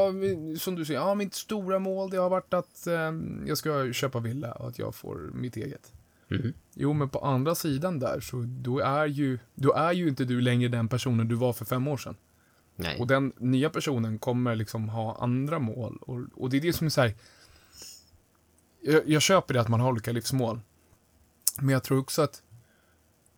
som 0.60 0.76
du 0.76 0.86
säger, 0.86 1.00
ja, 1.00 1.16
mitt 1.16 1.34
stora 1.34 1.80
mål 1.80 2.10
det 2.10 2.18
har 2.18 2.30
varit 2.30 2.54
att 2.54 2.88
eh, 2.88 3.14
jag 3.46 3.58
ska 3.58 3.94
köpa 3.94 4.20
villa 4.20 4.52
och 4.52 4.68
att 4.68 4.80
jag 4.80 4.96
får 4.96 5.32
mitt 5.34 5.58
eget. 5.58 5.92
Mhm. 6.28 6.54
Jo, 6.74 6.94
men 6.94 7.10
på 7.10 7.20
andra 7.20 7.56
sidan 7.56 8.00
där 8.00 8.20
så 8.20 8.46
då 8.48 8.80
är, 8.80 9.06
ju, 9.06 9.40
då 9.56 9.74
är 9.74 9.92
ju 9.92 10.08
inte 10.08 10.26
du 10.26 10.42
längre 10.42 10.70
den 10.70 10.88
personen 10.88 11.28
du 11.28 11.36
var 11.36 11.54
för 11.54 11.66
fem 11.66 11.88
år 11.88 11.98
sedan. 11.98 12.16
Nej. 12.76 13.00
Och 13.00 13.08
den 13.08 13.34
nya 13.38 13.70
personen 13.70 14.20
kommer 14.20 14.56
liksom 14.56 14.90
ha 14.90 15.18
andra 15.20 15.60
mål. 15.60 15.98
Och, 16.02 16.20
och 16.36 16.50
det 16.50 16.58
är 16.58 16.62
det 16.62 16.74
som 16.74 16.86
är 16.86 16.92
så 16.92 17.02
här. 17.02 17.14
Jag, 18.82 19.10
jag 19.10 19.22
köper 19.22 19.54
det 19.54 19.62
att 19.62 19.68
man 19.68 19.80
har 19.80 19.92
olika 19.92 20.12
livsmål. 20.12 20.60
Men 21.62 21.70
jag 21.70 21.84
tror 21.84 22.00
också 22.00 22.22
att, 22.22 22.44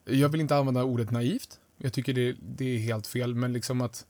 jag 0.05 0.29
vill 0.29 0.41
inte 0.41 0.55
använda 0.55 0.83
ordet 0.83 1.11
naivt. 1.11 1.59
Jag 1.77 1.93
tycker 1.93 2.13
det, 2.13 2.35
det 2.41 2.65
är 2.65 2.79
helt 2.79 3.07
fel, 3.07 3.35
men 3.35 3.53
liksom 3.53 3.81
att 3.81 4.05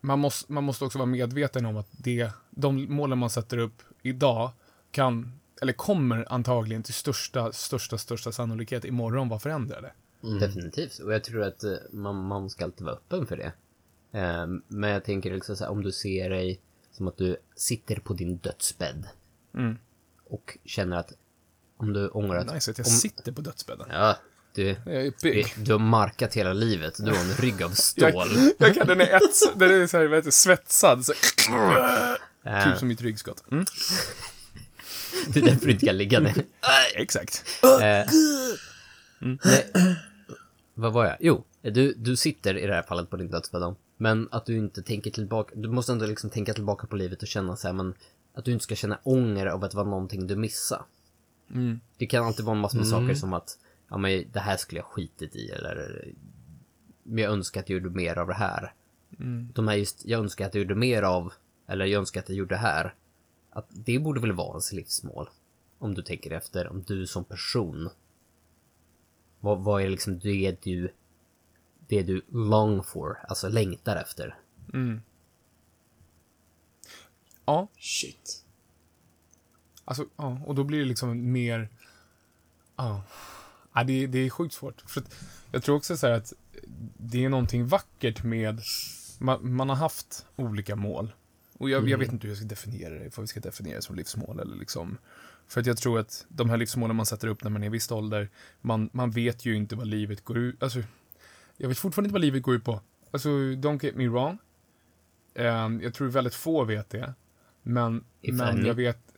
man 0.00 0.18
måste, 0.18 0.52
man 0.52 0.64
måste 0.64 0.84
också 0.84 0.98
vara 0.98 1.06
medveten 1.06 1.66
om 1.66 1.76
att 1.76 1.88
det, 1.90 2.30
de 2.50 2.94
målen 2.94 3.18
man 3.18 3.30
sätter 3.30 3.58
upp 3.58 3.82
idag 4.02 4.50
kan, 4.90 5.40
eller 5.62 5.72
kommer 5.72 6.32
antagligen 6.32 6.82
till 6.82 6.94
största, 6.94 7.52
största, 7.52 7.98
största 7.98 8.32
sannolikhet 8.32 8.84
imorgon 8.84 9.28
vara 9.28 9.40
förändrade. 9.40 9.92
Definitivt. 10.40 10.98
Och 10.98 11.14
jag 11.14 11.24
tror 11.24 11.42
att 11.42 11.64
eh, 11.64 11.72
man, 11.90 12.26
man 12.26 12.50
ska 12.50 12.64
alltid 12.64 12.84
vara 12.84 12.96
öppen 12.96 13.26
för 13.26 13.36
det. 13.36 13.52
Eh, 14.18 14.46
men 14.68 14.90
jag 14.90 15.04
tänker 15.04 15.34
liksom 15.34 15.56
så 15.56 15.64
här, 15.64 15.70
om 15.70 15.82
du 15.82 15.92
ser 15.92 16.30
dig 16.30 16.60
som 16.92 17.08
att 17.08 17.16
du 17.16 17.36
sitter 17.56 17.96
på 17.96 18.14
din 18.14 18.36
dödsbädd 18.36 19.06
Mm. 19.54 19.78
och 20.24 20.58
känner 20.64 20.96
att 20.96 21.12
om 21.84 21.92
du 21.92 22.08
ångrar 22.08 22.36
att... 22.36 22.54
Nice 22.54 22.70
att 22.70 22.78
jag 22.78 22.86
om, 22.86 22.92
sitter 22.92 23.32
på 23.32 23.40
dödsbädden. 23.40 23.86
Ja, 23.90 24.16
du, 24.54 24.76
Jag 24.86 25.12
du, 25.20 25.44
du 25.56 25.72
har 25.72 25.78
markat 25.78 26.34
hela 26.34 26.52
livet. 26.52 26.94
Du 26.98 27.10
har 27.10 27.18
en 27.18 27.34
rygg 27.34 27.62
av 27.62 27.70
Jag, 27.70 27.76
stål. 27.78 28.28
jag 28.58 28.74
kan, 28.74 28.86
den 28.86 29.00
är, 29.00 29.16
ett, 29.16 29.22
den 29.54 29.70
är 29.70 29.86
så 29.86 29.96
här, 29.96 30.04
heter 30.04 30.22
det, 30.22 30.32
svetsad. 30.32 31.06
Så, 31.06 31.12
typ 31.12 32.78
som 32.78 32.88
mitt 32.88 33.00
ryggskott. 33.02 33.44
Mm. 33.52 33.64
det 35.28 35.40
är 35.40 35.44
därför 35.44 35.66
du 35.66 35.72
inte 35.72 35.86
kan 35.86 35.96
ligga 35.96 36.20
ner. 36.20 36.34
Exakt. 36.94 37.44
Eh, 37.62 38.12
nej, 39.20 39.72
vad 40.74 40.92
var 40.92 41.04
jag? 41.04 41.16
Jo, 41.20 41.44
du, 41.62 41.94
du 41.94 42.16
sitter 42.16 42.58
i 42.58 42.66
det 42.66 42.74
här 42.74 42.82
fallet 42.82 43.10
på 43.10 43.16
din 43.16 43.30
dödsbädd. 43.30 43.74
Men 43.96 44.28
att 44.30 44.46
du 44.46 44.56
inte 44.56 44.82
tänker 44.82 45.10
tillbaka. 45.10 45.54
Du 45.54 45.68
måste 45.68 45.92
ändå 45.92 46.06
liksom 46.06 46.30
tänka 46.30 46.54
tillbaka 46.54 46.86
på 46.86 46.96
livet 46.96 47.22
och 47.22 47.28
känna 47.28 47.56
så 47.56 47.68
här, 47.68 47.74
men 47.74 47.94
att 48.34 48.44
du 48.44 48.52
inte 48.52 48.64
ska 48.64 48.74
känna 48.74 48.98
ånger 49.02 49.46
av 49.46 49.64
att 49.64 49.70
det 49.70 49.76
var 49.76 49.84
någonting 49.84 50.26
du 50.26 50.36
missade. 50.36 50.82
Mm. 51.50 51.80
Det 51.96 52.06
kan 52.06 52.24
alltid 52.24 52.44
vara 52.44 52.56
en 52.56 52.62
massa 52.62 52.76
med 52.76 52.86
saker 52.86 53.14
som 53.14 53.32
att, 53.32 53.58
ja 53.88 53.98
men 53.98 54.24
det 54.32 54.40
här 54.40 54.56
skulle 54.56 54.78
jag 54.78 54.86
skitit 54.86 55.36
i 55.36 55.48
eller 55.48 56.04
men 57.04 57.24
jag 57.24 57.32
önskar 57.32 57.60
att 57.60 57.68
jag 57.68 57.78
gjorde 57.78 57.96
mer 57.96 58.18
av 58.18 58.26
det 58.26 58.34
här. 58.34 58.74
De 59.54 59.68
här 59.68 59.76
just, 59.76 60.04
jag 60.04 60.20
önskar 60.20 60.46
att 60.46 60.54
jag 60.54 60.62
gjorde 60.62 60.74
mer 60.74 61.02
av, 61.02 61.32
eller 61.66 61.84
jag 61.84 62.00
önskar 62.00 62.20
att 62.20 62.28
jag 62.28 62.38
gjorde 62.38 62.54
det 62.54 62.58
här. 62.58 62.94
Att 63.50 63.66
det 63.70 63.98
borde 63.98 64.20
väl 64.20 64.32
vara 64.32 64.50
ens 64.50 64.72
livsmål. 64.72 65.28
Om 65.78 65.94
du 65.94 66.02
tänker 66.02 66.30
efter, 66.30 66.68
om 66.68 66.82
du 66.82 67.06
som 67.06 67.24
person. 67.24 67.90
Vad, 69.40 69.64
vad 69.64 69.82
är 69.82 69.88
liksom 69.88 70.18
det 70.18 70.56
du, 70.62 70.92
det 71.88 72.02
du 72.02 72.22
long 72.28 72.82
for, 72.82 73.18
alltså 73.28 73.48
längtar 73.48 73.96
efter? 73.96 74.36
Ja, 77.44 77.68
Shit. 77.78 78.43
Alltså, 79.84 80.06
ja, 80.16 80.40
och 80.46 80.54
då 80.54 80.64
blir 80.64 80.78
det 80.78 80.84
liksom 80.84 81.32
mer... 81.32 81.68
Ja, 82.76 83.02
ja 83.74 83.84
det, 83.84 84.06
det 84.06 84.18
är 84.18 84.30
sjukt 84.30 84.54
svårt. 84.54 84.80
För 84.86 85.02
jag 85.52 85.62
tror 85.62 85.76
också 85.76 85.96
så 85.96 86.06
här 86.06 86.14
att 86.14 86.32
det 86.96 87.24
är 87.24 87.28
någonting 87.28 87.66
vackert 87.66 88.24
med... 88.24 88.60
Man, 89.18 89.54
man 89.54 89.68
har 89.68 89.76
haft 89.76 90.26
olika 90.36 90.76
mål. 90.76 91.12
Och 91.58 91.70
jag, 91.70 91.88
jag 91.88 91.98
vet 91.98 92.12
inte 92.12 92.26
hur 92.26 92.30
jag 92.30 92.38
ska 92.38 92.46
definiera 92.46 92.94
det, 92.94 93.16
vad 93.16 93.22
vi 93.22 93.26
ska 93.26 93.40
definiera 93.40 93.80
som 93.80 93.96
livsmål 93.96 94.40
eller 94.40 94.56
liksom... 94.56 94.98
För 95.46 95.60
att 95.60 95.66
jag 95.66 95.76
tror 95.76 95.98
att 95.98 96.26
de 96.28 96.50
här 96.50 96.56
livsmålen 96.56 96.96
man 96.96 97.06
sätter 97.06 97.28
upp 97.28 97.44
när 97.44 97.50
man 97.50 97.62
är 97.62 97.66
i 97.66 97.70
viss 97.70 97.90
ålder, 97.90 98.30
man, 98.60 98.90
man 98.92 99.10
vet 99.10 99.44
ju 99.44 99.56
inte 99.56 99.76
vad 99.76 99.86
livet 99.86 100.24
går 100.24 100.38
ut... 100.38 100.62
Alltså, 100.62 100.82
jag 101.56 101.68
vet 101.68 101.78
fortfarande 101.78 102.06
inte 102.06 102.12
vad 102.12 102.20
livet 102.20 102.42
går 102.42 102.54
ut 102.54 102.64
på. 102.64 102.80
Alltså, 103.10 103.28
don't 103.28 103.84
get 103.84 103.96
me 103.96 104.08
wrong. 104.08 104.38
Ehm, 105.34 105.80
jag 105.82 105.94
tror 105.94 106.08
väldigt 106.08 106.34
få 106.34 106.64
vet 106.64 106.90
det. 106.90 107.14
Men, 107.62 108.04
If 108.20 108.34
men 108.34 108.66
jag 108.66 108.74
vet... 108.74 109.13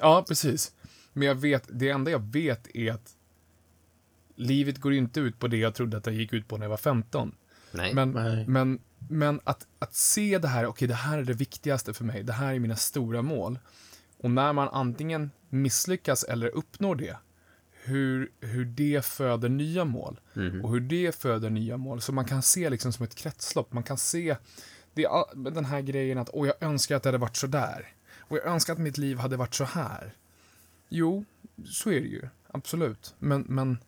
Ja, 0.00 0.24
precis. 0.28 0.72
Men 1.12 1.28
jag 1.28 1.34
vet, 1.34 1.64
det 1.68 1.88
enda 1.88 2.10
jag 2.10 2.32
vet 2.32 2.76
är 2.76 2.92
att 2.92 3.16
livet 4.36 4.78
går 4.78 4.92
inte 4.92 5.20
ut 5.20 5.38
på 5.38 5.48
det 5.48 5.56
jag 5.56 5.74
trodde 5.74 5.96
att 5.96 6.04
det 6.04 6.12
gick 6.12 6.32
ut 6.32 6.48
på 6.48 6.56
när 6.56 6.64
jag 6.64 6.70
var 6.70 6.76
15. 6.76 7.34
Nej. 7.72 7.94
Men, 7.94 8.10
Nej. 8.10 8.46
men, 8.48 8.78
men 9.08 9.40
att, 9.44 9.66
att 9.78 9.94
se 9.94 10.38
det 10.38 10.48
här, 10.48 10.66
okej, 10.66 10.88
det 10.88 10.94
här 10.94 11.18
är 11.18 11.24
det 11.24 11.32
viktigaste 11.32 11.94
för 11.94 12.04
mig, 12.04 12.22
det 12.22 12.32
här 12.32 12.54
är 12.54 12.58
mina 12.58 12.76
stora 12.76 13.22
mål. 13.22 13.58
Och 14.18 14.30
när 14.30 14.52
man 14.52 14.68
antingen 14.68 15.30
misslyckas 15.48 16.24
eller 16.24 16.48
uppnår 16.48 16.94
det, 16.94 17.16
hur, 17.84 18.32
hur 18.40 18.64
det 18.64 19.04
föder 19.04 19.48
nya 19.48 19.84
mål. 19.84 20.20
Och 20.62 20.70
hur 20.70 20.80
det 20.80 21.14
föder 21.14 21.50
nya 21.50 21.76
mål. 21.76 22.00
Så 22.00 22.12
man 22.12 22.24
kan 22.24 22.42
se 22.42 22.70
liksom 22.70 22.92
som 22.92 23.04
ett 23.04 23.14
kretslopp. 23.14 23.72
Man 23.72 23.82
kan 23.82 23.98
se 23.98 24.36
det 24.94 25.08
den 25.34 25.64
här 25.64 25.80
grejen 25.80 26.18
att 26.18 26.30
åh, 26.32 26.46
jag 26.46 26.56
önskar 26.60 26.96
att 26.96 27.02
det 27.02 27.08
hade 27.08 27.18
varit 27.18 27.36
så 27.36 27.46
där. 27.46 27.88
Och 28.30 28.36
jag 28.36 28.46
önskar 28.46 28.72
att 28.72 28.78
mitt 28.78 28.98
liv 28.98 29.18
hade 29.18 29.36
varit 29.36 29.54
så 29.54 29.64
här. 29.64 30.12
Jo, 30.88 31.24
så 31.64 31.90
är 31.90 32.00
det 32.00 32.06
ju. 32.06 32.28
Absolut. 32.48 33.14
Men, 33.18 33.44
men 33.48 33.78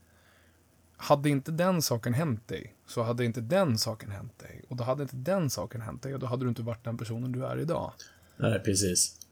hade 0.97 1.29
inte 1.29 1.51
den 1.51 1.83
saken 1.83 2.15
hänt 2.15 2.49
dig, 2.49 2.75
så 2.87 3.03
hade 3.03 3.25
inte 3.25 3.41
den 3.41 3.79
saken 3.79 4.11
hänt 4.11 4.39
dig. 4.39 4.65
Och 4.69 4.77
då 4.77 4.85
hade 4.85 5.03
inte 5.03 5.17
den 5.17 5.51
saken 5.51 5.81
hänt 5.81 6.03
dig, 6.03 6.15
och 6.15 6.21
då 6.21 6.27
hade 6.27 6.45
du 6.45 6.49
inte 6.49 6.63
varit 6.63 6.85
den 6.85 6.99
personen 6.99 7.33
du 7.33 7.45
är 7.45 7.59
idag. 7.59 7.93
Nej, 8.37 8.61
precis. 8.61 9.27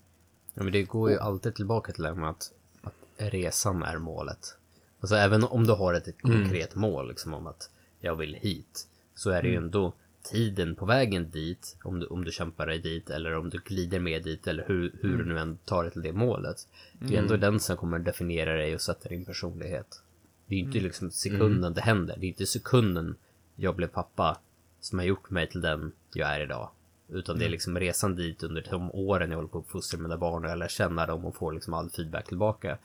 Ja, 0.54 0.62
men 0.62 0.72
det 0.72 0.82
går 0.82 1.10
ju 1.10 1.18
alltid 1.18 1.54
tillbaka 1.54 1.92
till 1.92 2.02
det 2.02 2.08
här 2.08 2.16
med 2.16 2.30
att, 2.30 2.52
att 2.82 2.94
resan 3.16 3.82
är 3.82 3.98
målet. 3.98 4.56
Alltså 5.00 5.16
även 5.16 5.44
om 5.44 5.66
du 5.66 5.72
har 5.72 5.94
ett 5.94 6.22
konkret 6.22 6.74
mål, 6.74 7.08
liksom 7.08 7.34
om 7.34 7.46
att 7.46 7.70
jag 8.00 8.16
vill 8.16 8.34
hit, 8.34 8.88
så 9.14 9.30
är 9.30 9.42
det 9.42 9.48
ju 9.48 9.56
ändå 9.56 9.92
tiden 10.22 10.74
på 10.74 10.86
vägen 10.86 11.30
dit, 11.30 11.76
om 11.82 12.00
du, 12.00 12.06
om 12.06 12.24
du 12.24 12.32
kämpar 12.32 12.66
dig 12.66 12.78
dit 12.78 13.10
eller 13.10 13.36
om 13.36 13.50
du 13.50 13.58
glider 13.64 14.00
med 14.00 14.24
dit 14.24 14.46
eller 14.46 14.64
hur, 14.68 14.92
hur 15.00 15.18
du 15.18 15.24
nu 15.24 15.38
än 15.38 15.56
tar 15.56 15.82
dig 15.82 15.92
till 15.92 16.02
det 16.02 16.12
målet. 16.12 16.68
Det 16.98 17.16
är 17.16 17.18
ändå 17.18 17.36
den 17.36 17.60
som 17.60 17.76
kommer 17.76 17.98
definiera 17.98 18.56
dig 18.56 18.74
och 18.74 18.80
sätta 18.80 19.08
din 19.08 19.24
personlighet. 19.24 20.02
Det 20.46 20.54
är 20.54 20.58
inte 20.58 20.80
liksom 20.80 21.10
sekunden 21.10 21.74
det 21.74 21.80
händer. 21.80 22.16
Det 22.18 22.26
är 22.26 22.28
inte 22.28 22.46
sekunden 22.46 23.16
jag 23.56 23.76
blev 23.76 23.86
pappa 23.86 24.38
som 24.80 24.98
har 24.98 25.06
gjort 25.06 25.30
mig 25.30 25.48
till 25.48 25.60
den 25.60 25.92
jag 26.14 26.28
är 26.28 26.40
idag. 26.40 26.70
Utan 27.08 27.38
det 27.38 27.44
är 27.44 27.48
liksom 27.48 27.78
resan 27.78 28.16
dit 28.16 28.42
under 28.42 28.66
de 28.70 28.90
åren 28.90 29.30
jag 29.30 29.36
håller 29.38 29.48
på 29.48 29.58
att 29.58 29.64
uppfostra 29.64 30.00
mina 30.00 30.16
barn 30.16 30.44
och 30.44 30.50
jag 30.50 30.58
lär 30.58 30.68
känna 30.68 31.06
dem 31.06 31.24
och 31.24 31.36
får 31.36 31.52
liksom 31.52 31.74
all 31.74 31.90
feedback 31.90 32.28
tillbaka. 32.28 32.78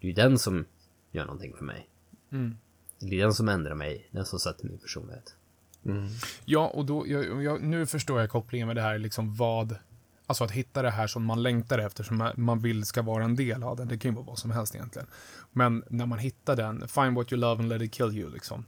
Det 0.00 0.06
är 0.06 0.08
ju 0.08 0.14
den 0.14 0.38
som 0.38 0.64
gör 1.12 1.24
någonting 1.24 1.54
för 1.56 1.64
mig. 1.64 1.88
Det 2.98 3.16
är 3.16 3.22
den 3.22 3.34
som 3.34 3.48
ändrar 3.48 3.74
mig, 3.74 4.08
den 4.10 4.24
som 4.24 4.38
sätter 4.38 4.66
min 4.66 4.78
personlighet. 4.78 5.36
Mm. 5.84 6.08
Ja, 6.44 6.66
och 6.66 6.84
då, 6.86 7.08
jag, 7.08 7.42
jag, 7.42 7.62
nu 7.62 7.86
förstår 7.86 8.20
jag 8.20 8.30
kopplingen 8.30 8.66
med 8.66 8.76
det 8.76 8.82
här, 8.82 8.98
liksom 8.98 9.34
vad, 9.34 9.76
alltså 10.26 10.44
att 10.44 10.50
hitta 10.50 10.82
det 10.82 10.90
här 10.90 11.06
som 11.06 11.24
man 11.24 11.42
längtar 11.42 11.78
efter, 11.78 12.04
som 12.04 12.30
man- 12.36 12.58
vill 12.60 12.84
ska 12.84 13.02
vara 13.02 13.24
en 13.24 13.36
del 13.36 13.62
av 13.62 13.76
den. 13.76 13.88
Det 13.88 13.98
kan 13.98 14.10
ju 14.10 14.14
vara 14.14 14.26
vad 14.26 14.38
som 14.38 14.50
helst 14.50 14.74
egentligen. 14.74 15.08
Men 15.52 15.84
när 15.90 16.06
man 16.06 16.18
hittar 16.18 16.56
den, 16.56 16.88
find 16.88 17.14
what 17.16 17.32
you 17.32 17.40
love 17.40 17.62
and 17.62 17.68
let 17.68 17.82
it 17.82 17.94
kill 17.94 18.18
you, 18.18 18.30
liksom. 18.32 18.64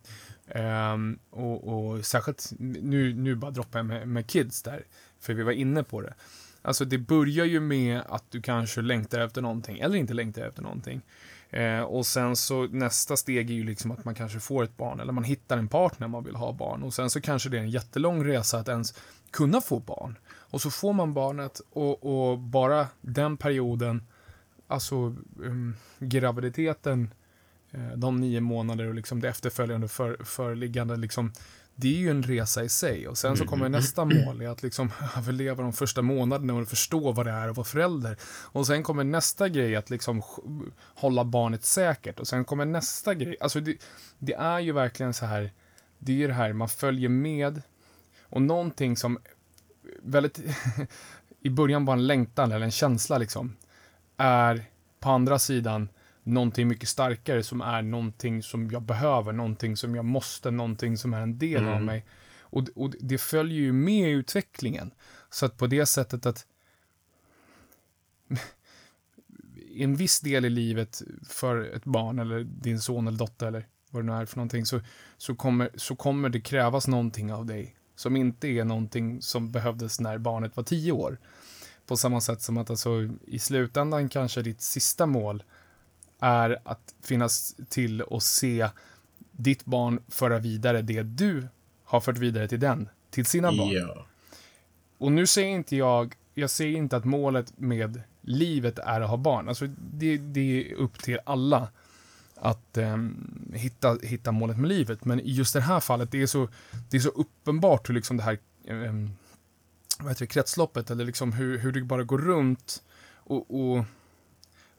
Um, 0.54 1.18
och, 1.30 1.68
och 1.92 2.04
särskilt, 2.06 2.52
nu, 2.58 3.14
nu 3.14 3.34
bara 3.34 3.50
droppar 3.50 3.78
jag 3.78 3.86
med, 3.86 4.08
med 4.08 4.26
kids 4.26 4.62
där, 4.62 4.84
för 5.20 5.34
vi 5.34 5.42
var 5.42 5.52
inne 5.52 5.82
på 5.82 6.00
det. 6.00 6.14
Alltså 6.62 6.84
det 6.84 6.98
börjar 6.98 7.44
ju 7.44 7.60
med 7.60 8.02
att 8.08 8.24
du 8.30 8.42
kanske 8.42 8.82
längtar 8.82 9.20
efter 9.20 9.42
någonting, 9.42 9.78
eller 9.78 9.96
inte 9.96 10.14
längtar 10.14 10.42
efter 10.42 10.62
någonting. 10.62 11.00
Eh, 11.50 11.80
och 11.80 12.06
sen 12.06 12.36
så 12.36 12.66
nästa 12.66 13.16
steg 13.16 13.50
är 13.50 13.54
ju 13.54 13.64
liksom 13.64 13.90
att 13.90 14.04
man 14.04 14.14
kanske 14.14 14.40
får 14.40 14.64
ett 14.64 14.76
barn, 14.76 15.00
eller 15.00 15.12
man 15.12 15.24
hittar 15.24 15.58
en 15.58 15.68
partner 15.68 16.08
man 16.08 16.24
vill 16.24 16.34
ha 16.34 16.52
barn. 16.52 16.82
Och 16.82 16.94
sen 16.94 17.10
så 17.10 17.20
kanske 17.20 17.48
det 17.48 17.56
är 17.58 17.62
en 17.62 17.70
jättelång 17.70 18.24
resa 18.24 18.58
att 18.58 18.68
ens 18.68 18.94
kunna 19.30 19.60
få 19.60 19.78
barn. 19.78 20.18
Och 20.28 20.62
så 20.62 20.70
får 20.70 20.92
man 20.92 21.14
barnet 21.14 21.60
och, 21.70 22.30
och 22.30 22.38
bara 22.38 22.86
den 23.00 23.36
perioden, 23.36 24.02
alltså 24.66 24.96
um, 25.38 25.76
graviditeten, 25.98 27.14
eh, 27.70 27.90
de 27.96 28.20
nio 28.20 28.40
månader 28.40 28.88
och 28.88 28.94
liksom 28.94 29.20
det 29.20 29.28
efterföljande 29.28 29.88
för, 29.88 30.24
föreliggande, 30.24 30.96
liksom, 30.96 31.32
det 31.80 31.88
är 31.88 31.98
ju 31.98 32.10
en 32.10 32.22
resa 32.22 32.64
i 32.64 32.68
sig. 32.68 33.08
Och 33.08 33.18
sen 33.18 33.36
så 33.36 33.44
kommer 33.44 33.68
nästa 33.68 34.04
mål, 34.04 34.42
är 34.42 34.48
att 34.48 34.62
liksom 34.62 34.92
överleva 35.16 35.62
de 35.62 35.72
första 35.72 36.02
månaderna 36.02 36.54
och 36.54 36.68
förstå 36.68 37.12
vad 37.12 37.26
det 37.26 37.32
är 37.32 37.48
att 37.48 37.56
vara 37.56 37.64
förälder. 37.64 38.16
Och 38.24 38.66
sen 38.66 38.82
kommer 38.82 39.04
nästa 39.04 39.48
grej 39.48 39.76
att 39.76 39.90
liksom 39.90 40.22
hålla 40.94 41.24
barnet 41.24 41.64
säkert. 41.64 42.20
Och 42.20 42.28
sen 42.28 42.44
kommer 42.44 42.64
nästa 42.64 43.14
grej. 43.14 43.36
Alltså 43.40 43.60
det, 43.60 43.76
det 44.18 44.34
är 44.34 44.60
ju 44.60 44.72
verkligen 44.72 45.14
så 45.14 45.26
här, 45.26 45.52
det 45.98 46.12
är 46.12 46.16
ju 46.16 46.26
det 46.26 46.32
här, 46.32 46.52
man 46.52 46.68
följer 46.68 47.08
med. 47.08 47.62
Och 48.22 48.42
någonting 48.42 48.96
som 48.96 49.18
väldigt, 50.02 50.40
i 51.40 51.50
början 51.50 51.84
var 51.84 51.94
en 51.94 52.06
längtan 52.06 52.52
eller 52.52 52.64
en 52.64 52.70
känsla 52.70 53.18
liksom, 53.18 53.56
är 54.16 54.64
på 55.00 55.10
andra 55.10 55.38
sidan 55.38 55.88
någonting 56.22 56.68
mycket 56.68 56.88
starkare 56.88 57.42
som 57.42 57.60
är 57.60 57.82
någonting 57.82 58.42
som 58.42 58.70
jag 58.70 58.82
behöver, 58.82 59.32
någonting 59.32 59.76
som 59.76 59.94
jag 59.94 60.04
måste, 60.04 60.50
någonting 60.50 60.96
som 60.96 61.14
är 61.14 61.20
en 61.20 61.38
del 61.38 61.68
av 61.68 61.82
mig. 61.82 62.04
Och, 62.40 62.68
och 62.74 62.94
det 63.00 63.18
följer 63.18 63.60
ju 63.60 63.72
med 63.72 64.08
i 64.08 64.12
utvecklingen. 64.12 64.90
Så 65.30 65.46
att 65.46 65.56
på 65.56 65.66
det 65.66 65.86
sättet 65.86 66.26
att 66.26 66.46
en 69.76 69.96
viss 69.96 70.20
del 70.20 70.44
i 70.44 70.50
livet 70.50 71.02
för 71.28 71.76
ett 71.76 71.84
barn 71.84 72.18
eller 72.18 72.44
din 72.44 72.80
son 72.80 73.08
eller 73.08 73.18
dotter 73.18 73.46
eller 73.46 73.66
vad 73.90 74.02
det 74.02 74.06
nu 74.06 74.12
är 74.12 74.26
för 74.26 74.36
någonting 74.36 74.66
så, 74.66 74.80
så, 75.16 75.34
kommer, 75.34 75.70
så 75.74 75.96
kommer 75.96 76.28
det 76.28 76.40
krävas 76.40 76.88
någonting 76.88 77.32
av 77.32 77.46
dig 77.46 77.76
som 77.96 78.16
inte 78.16 78.48
är 78.48 78.64
någonting 78.64 79.22
som 79.22 79.52
behövdes 79.52 80.00
när 80.00 80.18
barnet 80.18 80.56
var 80.56 80.64
tio 80.64 80.92
år. 80.92 81.18
På 81.86 81.96
samma 81.96 82.20
sätt 82.20 82.42
som 82.42 82.58
att 82.58 82.70
alltså, 82.70 83.08
i 83.26 83.38
slutändan 83.38 84.08
kanske 84.08 84.42
ditt 84.42 84.60
sista 84.60 85.06
mål 85.06 85.42
är 86.20 86.58
att 86.64 86.94
finnas 87.02 87.56
till 87.68 88.02
och 88.02 88.22
se 88.22 88.68
ditt 89.32 89.64
barn 89.64 90.00
föra 90.08 90.38
vidare 90.38 90.82
det 90.82 91.02
du 91.02 91.48
har 91.84 92.00
fört 92.00 92.18
vidare 92.18 92.48
till 92.48 92.60
den, 92.60 92.88
till 93.10 93.26
sina 93.26 93.52
barn. 93.52 93.72
Ja. 93.72 94.06
Och 94.98 95.12
nu 95.12 95.26
säger 95.26 95.48
inte 95.48 95.76
jag, 95.76 96.14
jag 96.34 96.50
säger 96.50 96.76
inte 96.76 96.96
att 96.96 97.04
målet 97.04 97.52
med 97.56 98.02
livet 98.20 98.78
är 98.78 99.00
att 99.00 99.10
ha 99.10 99.16
barn. 99.16 99.48
Alltså 99.48 99.66
det, 99.92 100.16
det 100.16 100.70
är 100.70 100.74
upp 100.74 101.02
till 101.02 101.18
alla 101.24 101.68
att 102.34 102.76
ehm, 102.76 103.52
hitta, 103.54 103.98
hitta 104.02 104.32
målet 104.32 104.58
med 104.58 104.68
livet. 104.68 105.04
Men 105.04 105.20
i 105.20 105.30
just 105.32 105.54
det 105.54 105.60
här 105.60 105.80
fallet, 105.80 106.10
det 106.10 106.22
är 106.22 106.26
så, 106.26 106.48
det 106.90 106.96
är 106.96 107.00
så 107.00 107.08
uppenbart 107.08 107.88
hur 107.88 107.94
liksom 107.94 108.16
det 108.16 108.22
här 108.22 108.38
ehm, 108.66 109.10
vad 109.98 110.08
heter 110.08 110.20
det, 110.20 110.26
kretsloppet, 110.26 110.90
eller 110.90 111.04
liksom 111.04 111.32
hur, 111.32 111.58
hur 111.58 111.72
det 111.72 111.80
bara 111.80 112.02
går 112.02 112.18
runt 112.18 112.82
och, 113.14 113.60
och 113.60 113.84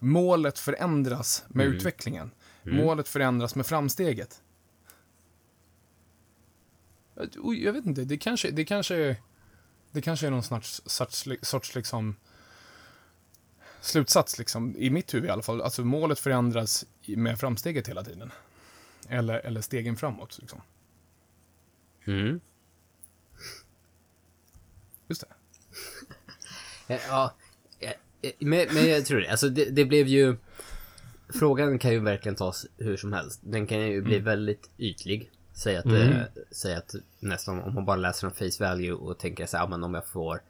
målet 0.03 0.59
förändras 0.59 1.43
med 1.47 1.65
utvecklingen. 1.65 2.31
Målet 2.63 3.07
förändras 3.07 3.55
med 3.55 3.65
framsteget. 3.65 4.41
Jag 7.43 7.73
vet 7.73 7.85
inte, 7.85 8.03
det 8.03 8.17
kanske, 8.17 8.51
det 8.51 8.65
kanske, 8.65 9.17
det 9.91 10.01
kanske 10.01 10.27
är 10.27 10.31
någon 10.31 10.43
sorts, 10.43 10.81
sorts, 10.85 11.27
sorts 11.41 11.75
liksom 11.75 12.15
slutsats 13.81 14.39
liksom, 14.39 14.75
i 14.77 14.89
mitt 14.89 15.13
huvud 15.13 15.27
i 15.27 15.31
alla 15.31 15.41
fall. 15.41 15.61
Alltså 15.61 15.83
målet 15.83 16.19
förändras 16.19 16.85
med 17.05 17.39
framsteget 17.39 17.87
hela 17.87 18.03
tiden. 18.03 18.31
Eller, 19.09 19.39
eller 19.39 19.61
stegen 19.61 19.97
framåt. 19.97 20.37
Liksom. 20.41 20.61
Mm. 22.05 22.39
Just 25.07 25.21
det. 25.21 25.27
Ja, 27.07 27.33
men, 28.39 28.67
men 28.73 28.89
jag 28.89 29.05
tror 29.05 29.19
det. 29.19 29.29
Alltså 29.29 29.49
det, 29.49 29.65
det 29.65 29.85
blev 29.85 30.07
ju... 30.07 30.35
Frågan 31.33 31.79
kan 31.79 31.91
ju 31.91 31.99
verkligen 31.99 32.35
tas 32.35 32.65
hur 32.77 32.97
som 32.97 33.13
helst. 33.13 33.39
Den 33.43 33.67
kan 33.67 33.79
ju 33.79 34.01
bli 34.01 34.19
väldigt 34.19 34.69
ytlig. 34.77 35.31
Säg 35.53 35.77
att, 35.77 35.85
eh, 35.85 36.21
säg 36.51 36.75
att 36.75 36.95
nästan 37.19 37.59
om 37.61 37.73
man 37.73 37.85
bara 37.85 37.95
läser 37.95 38.27
en 38.27 38.33
face 38.33 38.63
value 38.69 38.91
och 38.91 39.19
tänker 39.19 39.47
här, 39.53 39.59
ja, 39.59 39.67
men 39.67 39.83
om 39.83 39.93
jag 39.93 40.07
får 40.07 40.41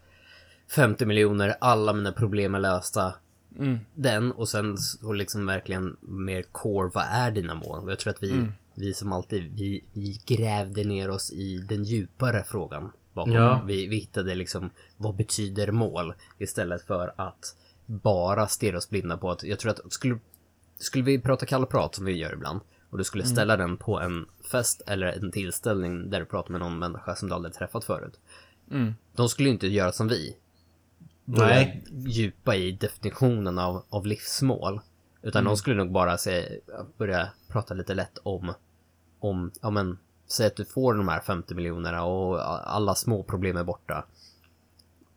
50 0.75 1.05
miljoner, 1.05 1.55
alla 1.61 1.93
mina 1.93 2.11
problem 2.11 2.55
är 2.55 2.59
lösta. 2.59 3.13
Den 3.93 4.31
och 4.31 4.49
sen 4.49 4.77
så 4.77 5.13
liksom 5.13 5.45
verkligen 5.45 5.97
mer 6.01 6.43
core, 6.43 6.91
vad 6.93 7.03
är 7.11 7.31
dina 7.31 7.55
mål? 7.55 7.89
Jag 7.89 7.99
tror 7.99 8.13
att 8.13 8.23
vi, 8.23 8.47
vi 8.75 8.93
som 8.93 9.13
alltid, 9.13 9.51
vi, 9.55 9.83
vi 9.93 10.21
grävde 10.25 10.83
ner 10.83 11.09
oss 11.09 11.31
i 11.31 11.57
den 11.57 11.83
djupare 11.83 12.43
frågan. 12.43 12.91
Bakom. 13.13 13.33
Ja. 13.33 13.63
Vi, 13.67 13.87
vi 13.87 13.95
hittade 13.95 14.35
liksom, 14.35 14.69
vad 14.97 15.15
betyder 15.15 15.71
mål? 15.71 16.13
Istället 16.37 16.81
för 16.81 17.13
att 17.17 17.55
bara 17.85 18.47
stirra 18.47 18.77
oss 18.77 18.89
blinda 18.89 19.17
på 19.17 19.31
att, 19.31 19.43
jag 19.43 19.59
tror 19.59 19.71
att 19.71 19.93
skulle, 19.93 20.19
skulle 20.77 21.03
vi 21.03 21.19
prata 21.19 21.45
kallprat 21.45 21.95
som 21.95 22.05
vi 22.05 22.11
gör 22.11 22.33
ibland 22.33 22.59
och 22.89 22.97
du 22.97 23.03
skulle 23.03 23.25
ställa 23.25 23.57
den 23.57 23.77
på 23.77 23.99
en 23.99 24.25
fest 24.51 24.81
eller 24.87 25.07
en 25.07 25.31
tillställning 25.31 26.09
där 26.09 26.19
du 26.19 26.25
pratar 26.25 26.51
med 26.51 26.59
någon 26.59 26.79
människa 26.79 27.15
som 27.15 27.29
du 27.29 27.35
aldrig 27.35 27.53
träffat 27.53 27.83
förut. 27.83 28.19
De 29.15 29.29
skulle 29.29 29.49
ju 29.49 29.53
inte 29.53 29.67
göra 29.67 29.91
som 29.91 30.07
vi. 30.07 30.37
Nej. 31.25 31.83
djupa 31.89 32.55
i 32.55 32.71
definitionen 32.71 33.59
av, 33.59 33.85
av 33.89 34.05
livsmål. 34.05 34.79
Utan 35.21 35.43
de 35.43 35.57
skulle 35.57 35.75
nog 35.75 35.91
bara 35.91 36.17
se, 36.17 36.59
börja 36.97 37.29
prata 37.47 37.73
lite 37.73 37.93
lätt 37.93 38.17
om, 38.23 38.53
om, 39.19 39.51
ja 39.61 39.69
men, 39.69 39.99
säg 40.31 40.47
att 40.47 40.55
du 40.55 40.65
får 40.65 40.93
de 40.93 41.07
här 41.07 41.19
50 41.19 41.55
miljonerna 41.55 42.03
och 42.03 42.41
alla 42.75 42.95
små 42.95 43.23
problem 43.23 43.57
är 43.57 43.63
borta. 43.63 44.05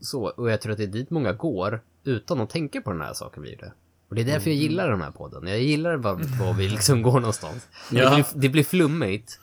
Så, 0.01 0.25
och 0.25 0.51
jag 0.51 0.61
tror 0.61 0.73
att 0.73 0.79
det 0.79 0.85
är 0.85 0.89
dit 0.89 1.11
många 1.11 1.33
går 1.33 1.83
utan 2.05 2.41
att 2.41 2.51
tänka 2.51 2.81
på 2.81 2.91
den 2.91 3.01
här 3.01 3.15
saken 3.15 3.43
vi 3.43 3.53
gjorde. 3.53 3.73
Och 4.09 4.15
det 4.15 4.23
är 4.23 4.27
därför 4.27 4.51
jag 4.51 4.59
gillar 4.59 4.91
den 4.91 5.01
här 5.01 5.11
podden. 5.11 5.47
Jag 5.47 5.61
gillar 5.61 5.97
var, 5.97 6.55
vi 6.55 6.69
liksom 6.69 7.03
går 7.03 7.21
någonstans. 7.21 7.69
Ja. 7.93 8.11
Det, 8.11 8.15
blir, 8.15 8.27
det 8.43 8.49
blir 8.49 8.65
flummigt. 8.65 9.41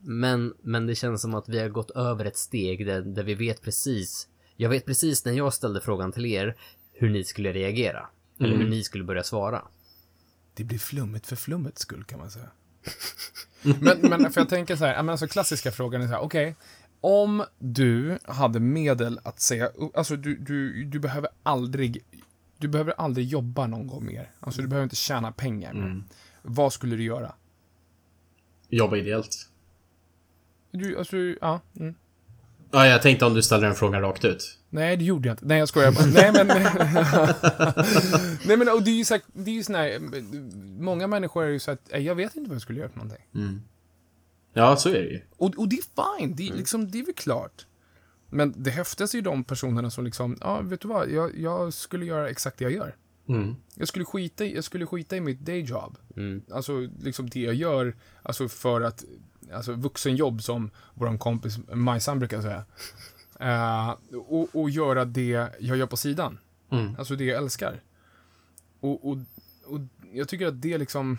Men, 0.00 0.54
men 0.62 0.86
det 0.86 0.94
känns 0.94 1.22
som 1.22 1.34
att 1.34 1.48
vi 1.48 1.58
har 1.58 1.68
gått 1.68 1.90
över 1.90 2.24
ett 2.24 2.36
steg 2.36 2.86
där, 2.86 3.02
där 3.02 3.22
vi 3.22 3.34
vet 3.34 3.62
precis. 3.62 4.28
Jag 4.56 4.68
vet 4.68 4.86
precis 4.86 5.24
när 5.24 5.32
jag 5.32 5.54
ställde 5.54 5.80
frågan 5.80 6.12
till 6.12 6.26
er 6.26 6.56
hur 6.92 7.10
ni 7.10 7.24
skulle 7.24 7.52
reagera. 7.52 8.06
Eller 8.40 8.56
hur 8.56 8.68
ni 8.68 8.82
skulle 8.82 9.04
börja 9.04 9.22
svara. 9.22 9.62
Det 10.54 10.64
blir 10.64 10.78
flummigt 10.78 11.26
för 11.26 11.36
flummets 11.36 11.82
skull 11.82 12.04
kan 12.04 12.18
man 12.18 12.30
säga. 12.30 12.48
Men, 13.62 14.00
men 14.00 14.32
för 14.32 14.40
jag 14.40 14.48
tänker 14.48 14.76
så 14.76 14.84
här, 14.84 14.94
alltså 14.94 15.26
klassiska 15.26 15.72
frågan 15.72 16.02
är 16.02 16.06
så 16.06 16.12
här, 16.12 16.20
okej, 16.20 16.56
Om 17.00 17.44
du 17.58 18.18
hade 18.24 18.60
medel 18.60 19.20
att 19.22 19.40
säga 19.40 19.70
alltså 19.94 20.16
du, 20.16 20.36
du, 20.36 20.84
du 20.84 20.98
behöver 20.98 21.30
aldrig, 21.42 22.04
du 22.58 22.68
behöver 22.68 22.92
aldrig 22.92 23.26
jobba 23.26 23.66
någon 23.66 23.86
gång 23.86 24.06
mer. 24.06 24.30
Alltså 24.40 24.62
du 24.62 24.68
behöver 24.68 24.84
inte 24.84 24.96
tjäna 24.96 25.32
pengar 25.32 25.72
mer. 25.72 26.04
Vad 26.42 26.72
skulle 26.72 26.96
du 26.96 27.02
göra? 27.02 27.34
Jobba 28.68 28.96
ideellt. 28.96 29.48
Du, 30.70 30.98
alltså, 30.98 31.16
ja. 31.16 31.60
Mm. 31.80 31.94
Ja, 32.72 32.86
jag 32.86 33.02
tänkte 33.02 33.24
om 33.24 33.34
du 33.34 33.42
ställer 33.42 33.66
den 33.66 33.76
frågan 33.76 34.02
rakt 34.02 34.24
ut. 34.24 34.58
Nej, 34.70 34.96
det 34.96 35.04
gjorde 35.04 35.28
jag 35.28 35.34
inte. 35.34 35.46
Nej, 35.46 35.58
jag 35.58 35.68
skojar 35.68 35.92
bara. 35.92 36.06
Nej, 36.06 36.32
men... 36.32 36.46
Nej, 38.46 38.56
men 38.56 38.68
och 38.68 38.82
det 38.82 38.90
är 38.90 38.94
ju 38.94 39.04
så 39.04 39.14
här, 39.14 39.22
det 39.32 39.50
är 39.50 39.54
ju 39.54 39.62
sån 39.62 39.74
här, 39.74 39.98
många 40.82 41.06
människor 41.06 41.44
är 41.44 41.48
ju 41.48 41.58
så 41.58 41.70
att, 41.70 41.88
"Nej, 41.92 42.02
jag 42.02 42.14
vet 42.14 42.36
inte 42.36 42.48
vad 42.48 42.54
jag 42.54 42.62
skulle 42.62 42.78
göra 42.78 42.88
för 42.88 42.96
någonting. 42.98 43.60
Ja, 44.54 44.76
så 44.76 44.88
är 44.88 44.92
det 44.92 44.98
ju. 45.10 45.20
Och, 45.36 45.54
och 45.58 45.68
det 45.68 45.76
är 45.76 46.18
fine, 46.18 46.34
det, 46.36 46.48
är 46.48 46.54
liksom, 46.54 46.90
det 46.90 46.98
är 46.98 47.04
väl 47.04 47.14
klart. 47.14 47.66
Men 48.30 48.54
det 48.56 48.70
häftigaste 48.70 49.16
är 49.16 49.18
ju 49.18 49.22
de 49.22 49.44
personerna 49.44 49.90
som 49.90 50.04
liksom, 50.04 50.38
ja, 50.40 50.60
vet 50.60 50.80
du 50.80 50.88
vad, 50.88 51.10
jag, 51.10 51.38
jag 51.38 51.72
skulle 51.72 52.06
göra 52.06 52.30
exakt 52.30 52.58
det 52.58 52.64
jag 52.64 52.72
gör. 52.72 52.96
Mm. 53.28 53.56
Jag 53.74 53.88
skulle 53.88 54.04
skita 54.04 54.44
i, 54.44 54.54
jag 54.54 54.64
skulle 54.64 54.86
skita 54.86 55.16
i 55.16 55.20
mitt 55.20 55.40
dayjob. 55.40 55.98
Mm. 56.16 56.42
Alltså, 56.50 56.88
liksom 57.00 57.30
det 57.30 57.40
jag 57.40 57.54
gör, 57.54 57.96
alltså 58.22 58.48
för 58.48 58.80
att, 58.80 59.04
alltså 59.54 59.72
vuxenjobb 59.72 60.42
som 60.42 60.70
vår 60.94 61.18
kompis 61.18 61.58
Majsan 61.72 62.18
brukar 62.18 62.40
säga. 62.40 62.64
Eh, 63.40 63.96
och, 64.28 64.48
och 64.52 64.70
göra 64.70 65.04
det 65.04 65.48
jag 65.60 65.76
gör 65.76 65.86
på 65.86 65.96
sidan. 65.96 66.38
Mm. 66.70 66.94
Alltså 66.98 67.16
det 67.16 67.24
jag 67.24 67.38
älskar. 67.38 67.82
Och, 68.80 69.08
och, 69.08 69.16
och 69.66 69.80
jag 70.12 70.28
tycker 70.28 70.46
att 70.46 70.62
det 70.62 70.78
liksom, 70.78 71.18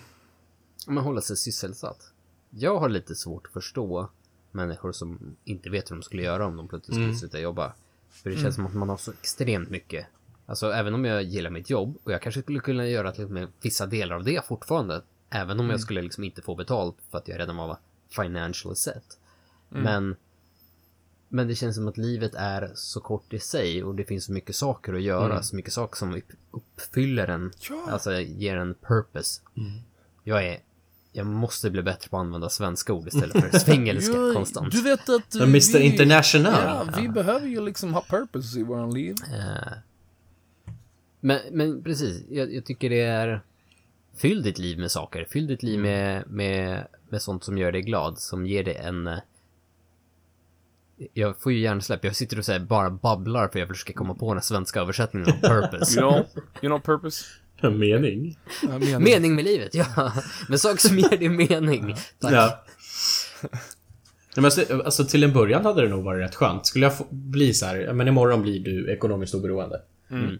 Om 0.88 0.96
man 0.96 1.04
håller 1.04 1.22
sig 1.22 1.38
sysselsatt. 1.38 2.12
Jag 2.50 2.80
har 2.80 2.90
lite 2.90 3.16
svårt 3.16 3.48
att 3.48 3.54
förstå 3.54 4.10
människor 4.52 4.92
som 4.92 5.36
inte 5.44 5.70
vet 5.70 5.92
hur 5.92 5.96
de 5.96 6.02
skulle 6.04 6.24
göra 6.24 6.46
om 6.46 6.58
de 6.58 6.68
plötsligt 6.68 6.96
skulle 6.96 7.16
sluta 7.16 7.40
jobba. 7.40 7.74
För 8.10 8.30
det 8.30 8.38
känns 8.38 8.56
som 8.56 8.66
att 8.66 8.74
man 8.74 8.90
har 8.90 8.98
så 8.98 9.12
extremt 9.12 9.70
mycket. 9.70 10.06
Alltså 10.46 10.72
även 10.72 10.94
om 10.94 11.06
jag 11.06 11.24
gillar 11.24 11.50
mitt 11.50 11.70
jobb 11.70 11.98
och 12.04 12.12
jag 12.12 12.22
kanske 12.22 12.42
skulle 12.42 12.60
kunna 12.60 12.88
göra 12.88 13.12
till 13.12 13.24
och 13.24 13.32
med 13.32 13.48
vissa 13.62 13.86
delar 13.86 14.16
av 14.16 14.24
det 14.24 14.46
fortfarande. 14.46 15.02
Även 15.30 15.60
om 15.60 15.70
jag 15.70 15.80
skulle 15.80 16.02
liksom 16.02 16.24
inte 16.24 16.42
få 16.42 16.56
betalt 16.56 16.96
för 17.12 17.18
att 17.18 17.28
jag 17.28 17.40
redan 17.40 17.58
var 17.58 17.78
financially 18.16 18.76
set. 18.76 19.18
Men 19.70 20.16
men 21.30 21.48
det 21.48 21.56
känns 21.56 21.76
som 21.76 21.88
att 21.88 21.98
livet 21.98 22.36
är 22.36 22.72
så 22.76 23.00
kort 23.02 23.34
i 23.34 23.40
sig 23.40 23.84
och 23.84 23.96
det 23.96 24.04
finns 24.04 24.26
så 24.26 24.32
mycket 24.32 24.56
saker 24.56 24.94
att 24.94 25.02
göra, 25.02 25.44
så 25.44 25.56
mycket 25.56 25.74
saker 25.74 25.98
som 25.98 26.14
upp- 26.16 26.34
uppfyller 26.52 27.28
en, 27.28 27.52
Ja. 27.70 27.88
alltså 27.92 28.20
ger 28.20 28.58
en 28.58 28.74
purpose. 28.74 29.42
Jag 30.24 30.46
är, 30.48 30.58
jag 31.12 31.26
måste 31.26 31.70
bli 31.70 31.82
bättre 31.82 32.10
på 32.10 32.18
att 32.18 32.22
använda 32.22 32.50
svenska 32.50 32.94
ord 32.94 33.08
istället 33.08 33.42
för 33.52 33.60
svengelska 33.60 34.14
konstant. 34.34 34.72
Du 34.72 34.82
vet 34.82 35.10
att... 35.10 35.34
Men 35.34 35.44
Mr 35.50 35.80
International. 35.80 36.54
Ja, 36.54 36.88
vi 37.02 37.10
behöver 37.10 37.48
ju 37.48 37.62
liksom 37.62 37.94
ha 37.94 38.02
purpose 38.10 38.60
i 38.60 38.64
våran 38.64 38.94
liv. 38.94 39.16
Eh, 39.34 39.74
Men, 41.20 41.40
men 41.52 41.84
precis, 41.84 42.24
jag, 42.30 42.54
jag 42.54 42.66
tycker 42.66 42.90
det 42.90 43.02
är... 43.02 43.42
Fyll 44.18 44.44
ditt 44.44 44.58
liv 44.60 44.80
med 44.80 44.92
saker. 44.92 45.26
Fyll 45.30 45.48
ditt 45.48 45.64
liv 45.64 45.80
med, 45.80 46.24
med, 46.28 46.88
med 47.10 47.22
sånt 47.22 47.44
som 47.44 47.58
gör 47.58 47.72
dig 47.72 47.82
glad, 47.82 48.20
som 48.20 48.46
ger 48.46 48.64
dig 48.64 48.76
en... 48.76 49.08
eh, 49.08 49.18
Jag 51.14 51.42
får 51.42 51.52
ju 51.52 51.60
hjärnsläpp. 51.60 52.04
Jag 52.06 52.16
sitter 52.16 52.38
och 52.40 52.46
säger 52.46 52.60
bara 52.60 52.90
babblar 52.90 53.48
för 53.48 53.60
jag 53.60 53.68
försöker 53.68 53.94
komma 53.94 54.14
på 54.16 54.34
den 54.34 54.44
svenska 54.44 54.80
översättningen 54.82 55.30
av 55.30 55.34
purpose. 55.50 56.00
You 56.00 56.12
know, 56.12 56.26
you 56.62 56.70
know 56.70 56.80
purpose? 56.80 57.26
En 57.58 57.80
mening. 57.80 58.40
Jag 58.62 58.80
menar- 58.82 59.00
Mening 59.00 59.36
med 59.36 59.44
livet, 59.46 59.76
ja. 59.76 60.14
Men 60.50 60.60
saker 60.60 60.78
som 60.88 61.00
ger 61.00 61.18
dig 61.18 61.30
mening. 61.30 61.96
Tack. 62.20 62.34
Ja. 62.34 62.64
Men 64.36 64.46
alltså, 64.46 64.82
alltså 64.86 65.06
till 65.06 65.24
en 65.24 65.34
början 65.34 65.66
hade 65.66 65.82
det 65.82 65.88
nog 65.90 66.04
varit 66.04 66.22
rätt 66.28 66.36
skönt. 66.36 66.66
Skulle 66.66 66.86
jag 66.86 66.98
få 66.98 67.06
bli 67.10 67.54
så 67.54 67.66
här, 67.66 67.76
ja, 67.76 67.94
men 67.94 68.08
imorgon 68.08 68.42
blir 68.42 68.60
du 68.60 68.92
ekonomiskt 68.94 69.34
oberoende. 69.36 69.82
Mm. 70.12 70.40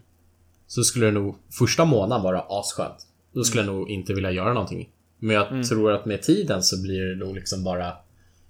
Så 0.66 0.82
skulle 0.84 1.06
det 1.06 1.12
nog 1.12 1.36
första 1.58 1.84
månaden 1.84 2.22
vara 2.24 2.40
asskönt. 2.48 3.06
Då 3.34 3.44
skulle 3.44 3.62
jag 3.62 3.74
nog 3.74 3.90
inte 3.90 4.14
vilja 4.14 4.30
göra 4.30 4.52
någonting. 4.52 4.90
Men 5.18 5.36
jag 5.36 5.66
tror 5.68 5.92
att 5.92 6.06
med 6.06 6.22
tiden 6.22 6.62
så 6.62 6.82
blir 6.82 7.04
det 7.04 7.16
nog 7.16 7.34
liksom 7.34 7.64
bara... 7.64 7.92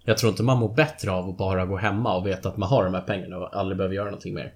Jag 0.04 0.18
tror 0.18 0.30
inte 0.30 0.42
man 0.42 0.58
mår 0.58 0.74
bättre 0.74 1.10
av 1.10 1.28
att 1.28 1.38
bara 1.38 1.66
gå 1.66 1.76
hemma 1.76 2.16
och 2.16 2.26
veta 2.26 2.48
att 2.48 2.56
man 2.56 2.68
har 2.68 2.84
de 2.84 2.94
här 2.94 3.00
pengarna 3.00 3.38
och 3.38 3.56
aldrig 3.56 3.76
behöver 3.76 3.94
göra 3.94 4.04
någonting 4.04 4.34
mer. 4.34 4.54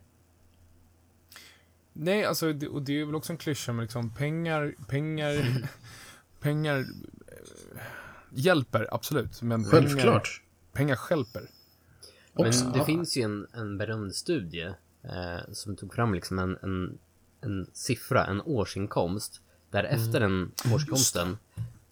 Nej, 1.92 2.24
alltså, 2.24 2.46
och 2.46 2.82
det 2.82 3.00
är 3.00 3.04
väl 3.04 3.14
också 3.14 3.32
en 3.32 3.36
klyscha, 3.36 3.72
men 3.72 3.82
liksom 3.82 4.14
pengar, 4.14 4.74
pengar, 4.88 5.34
pengar 6.40 6.78
eh, 6.78 7.80
hjälper, 8.30 8.88
absolut. 8.90 9.42
Men 9.42 9.70
pengar, 9.70 9.88
Självklart. 9.88 10.42
pengar 10.72 10.96
stjälper. 10.96 11.42
Men 12.32 12.46
Också, 12.46 12.64
det 12.64 12.78
ja. 12.78 12.84
finns 12.84 13.16
ju 13.16 13.22
en, 13.22 13.46
en 13.52 13.78
berömd 13.78 14.14
studie 14.14 14.72
eh, 15.02 15.52
som 15.52 15.76
tog 15.76 15.94
fram 15.94 16.14
liksom 16.14 16.38
en, 16.38 16.58
en, 16.62 16.98
en 17.40 17.66
siffra, 17.72 18.26
en 18.26 18.40
årsinkomst, 18.40 19.42
där 19.70 19.84
efter 19.84 20.20
den 20.20 20.52
årsinkomsten 20.74 21.38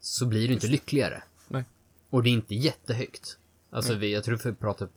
så 0.01 0.27
blir 0.27 0.49
du 0.49 0.55
inte 0.55 0.67
lyckligare. 0.67 1.23
Nej. 1.49 1.65
Och 2.11 2.23
det 2.23 2.29
är 2.29 2.33
inte 2.33 2.55
jättehögt. 2.55 3.39
Alltså 3.71 3.95
vi, 3.95 4.13
jag 4.13 4.25
tror 4.25 4.37
för 4.37 4.51
att 4.51 4.61
prata 4.61 4.89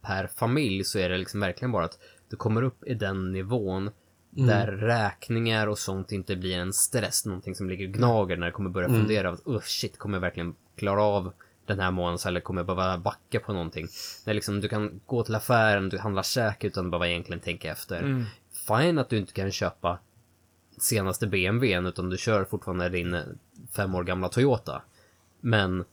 per 0.00 0.26
familj 0.26 0.84
så 0.84 0.98
är 0.98 1.08
det 1.08 1.18
liksom 1.18 1.40
verkligen 1.40 1.72
bara 1.72 1.84
att 1.84 1.98
du 2.28 2.36
kommer 2.36 2.62
upp 2.62 2.84
i 2.84 2.94
den 2.94 3.32
nivån 3.32 3.90
där 4.30 4.66
räkningar 4.66 5.66
och 5.66 5.78
sånt 5.78 6.12
inte 6.12 6.36
blir 6.36 6.58
en 6.58 6.72
stress, 6.72 7.26
någonting 7.26 7.54
som 7.54 7.70
ligger 7.70 7.88
och 7.88 7.94
gnager 7.94 8.36
när 8.36 8.46
du 8.46 8.52
kommer 8.52 8.70
börja 8.70 8.88
fundera 8.88 9.30
att 9.30 9.46
oh 9.46 9.60
shit, 9.60 9.98
kommer 9.98 10.16
jag 10.16 10.20
verkligen 10.20 10.54
klara 10.76 11.02
av 11.02 11.32
den 11.66 11.80
här 11.80 11.90
månaden 11.90 12.18
eller 12.26 12.40
kommer 12.40 12.60
jag 12.60 12.66
behöva 12.66 12.98
backa 12.98 13.40
på 13.40 13.52
någonting? 13.52 13.88
När 14.24 14.34
liksom 14.34 14.60
du 14.60 14.68
kan 14.68 15.00
gå 15.06 15.24
till 15.24 15.34
affären, 15.34 15.88
du 15.88 15.98
handlar 15.98 16.22
käk 16.22 16.64
utan 16.64 16.84
att 16.84 16.90
behöva 16.90 17.08
egentligen 17.08 17.40
tänka 17.40 17.72
efter. 17.72 18.26
Fine 18.68 18.98
att 18.98 19.08
du 19.08 19.18
inte 19.18 19.32
kan 19.32 19.52
köpa 19.52 19.98
senaste 20.82 21.26
BMWn 21.26 21.86
utan 21.86 22.10
du 22.10 22.18
kör 22.18 22.44
fortfarande 22.44 22.88
din 22.88 23.14
eh, 23.14 23.22
fem 23.76 23.94
år 23.94 24.04
gamla 24.04 24.28
Toyota. 24.28 24.82
Men, 25.40 25.84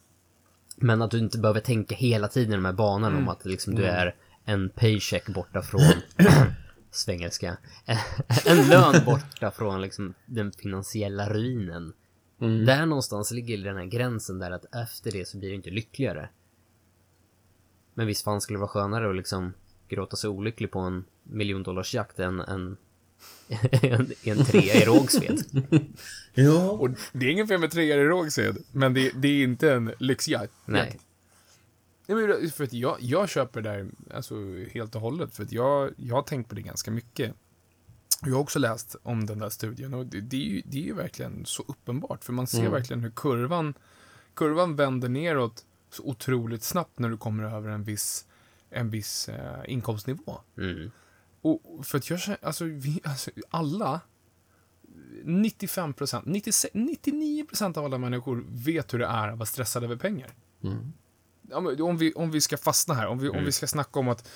men 0.76 1.02
att 1.02 1.12
du 1.12 1.20
inte 1.20 1.38
behöver 1.38 1.60
tänka 1.60 1.96
hela 1.96 2.28
tiden 2.28 2.54
i 2.54 2.56
de 2.56 2.66
här 2.66 2.74
banorna 2.74 3.18
om 3.18 3.30
att 3.30 3.46
liksom 3.46 3.76
du 3.76 3.86
är 3.86 4.16
en 4.46 4.70
paycheck 4.70 5.28
borta 5.28 5.62
från 5.62 5.82
svengelska. 6.92 7.58
en 8.46 8.68
lön 8.68 9.06
borta 9.06 9.52
från 9.52 9.82
liksom 9.82 10.14
den 10.26 10.52
finansiella 10.52 11.30
ruinen. 11.30 11.94
Där 12.40 12.86
någonstans 12.86 13.32
ligger 13.32 13.58
den 13.58 13.78
här 13.78 13.86
gränsen 13.86 14.40
där 14.40 14.52
att 14.52 14.76
efter 14.76 15.12
det 15.12 15.28
så 15.28 15.38
blir 15.38 15.50
du 15.50 15.56
inte 15.56 15.70
lyckligare. 15.70 16.30
Men 17.94 18.08
visst 18.08 18.24
fan 18.24 18.42
skulle 18.42 18.58
det 18.58 18.62
vara 18.62 18.70
skönare 18.70 19.10
att 19.10 19.16
liksom 19.16 19.54
gråta 19.90 20.16
sig 20.16 20.30
olycklig 20.30 20.72
på 20.72 20.80
en 20.80 21.06
miljondollarsjakt 21.24 22.20
än 22.20 22.40
en, 22.40 22.78
en, 23.82 24.14
en 24.24 24.46
trea 24.46 24.76
i 24.76 24.86
Rågsved. 24.86 25.40
Ja. 26.38 26.72
Och 26.72 26.90
det 27.14 27.26
är 27.26 27.30
ingen 27.30 27.48
fel 27.48 27.60
med 27.60 27.72
treor 27.72 28.00
i 28.00 28.04
Rågsved, 28.04 28.58
men 28.72 28.94
det, 28.94 29.12
det 29.16 29.28
är 29.28 29.44
inte 29.44 29.74
en 29.74 29.94
lyxjakt. 30.00 30.54
Nej. 30.66 31.00
Nej, 32.08 32.28
men 32.28 32.52
för 32.52 32.64
att 32.64 32.74
jag, 32.74 32.98
jag 33.00 33.30
köper 33.30 33.62
det 33.62 33.70
där 33.70 33.88
alltså, 34.14 34.36
helt 34.72 34.96
och 34.96 35.02
hållet, 35.02 35.36
för 35.36 35.44
att 35.44 35.52
jag, 35.52 35.92
jag 35.98 36.16
har 36.16 36.22
tänkt 36.22 36.50
på 36.50 36.56
det 36.56 36.62
ganska 36.62 36.92
mycket. 36.92 37.34
Jag 38.22 38.34
har 38.34 38.40
också 38.40 38.60
läst 38.60 38.96
om 39.04 39.26
den 39.26 39.40
där 39.40 39.50
studien 39.50 39.94
och 39.94 40.06
det, 40.06 40.22
det, 40.22 40.38
är, 40.38 40.50
ju, 40.50 40.62
det 40.66 40.78
är 40.78 40.82
ju 40.82 40.94
verkligen 40.94 41.46
så 41.46 41.64
uppenbart, 41.68 42.24
för 42.24 42.34
man 42.34 42.48
ser 42.48 42.70
verkligen 42.70 43.02
hur 43.02 43.12
kurvan, 43.12 43.74
kurvan 44.34 44.76
vänder 44.76 45.10
neråt 45.10 45.66
så 45.90 46.04
otroligt 46.04 46.64
snabbt 46.64 47.00
när 47.00 47.10
du 47.10 47.18
kommer 47.18 47.44
över 47.44 47.70
en 47.70 47.84
viss, 47.84 48.26
en 48.70 48.90
viss 48.90 49.30
eh, 49.30 49.60
inkomstnivå. 49.68 50.40
Mm. 50.58 50.92
Och 51.46 51.86
för 51.86 51.98
att 51.98 52.10
jag 52.10 52.20
känner, 52.20 52.40
alltså, 52.42 52.66
vi, 52.66 53.02
alltså 53.04 53.32
alla, 53.50 54.02
95 55.24 55.94
procent, 55.94 56.26
99 56.74 57.46
procent 57.46 57.78
av 57.78 57.86
alla 57.86 57.98
människor 57.98 58.46
vet 58.50 58.94
hur 58.94 59.00
det 59.00 59.06
är 59.06 59.28
att 59.28 59.38
vara 59.38 59.46
stressad 59.46 59.84
över 59.84 59.96
pengar. 59.96 60.34
Men 61.42 61.82
om, 61.82 61.98
vi, 61.98 62.14
om 62.14 62.32
vi 62.32 62.42
ska 62.42 62.58
fastna 62.58 62.94
här, 62.94 63.08
om 63.08 63.20
vi, 63.20 63.30
om 63.30 63.46
vi 63.46 63.52
ska 63.52 63.68
snacka 63.68 64.00
om 64.00 64.08
att, 64.08 64.30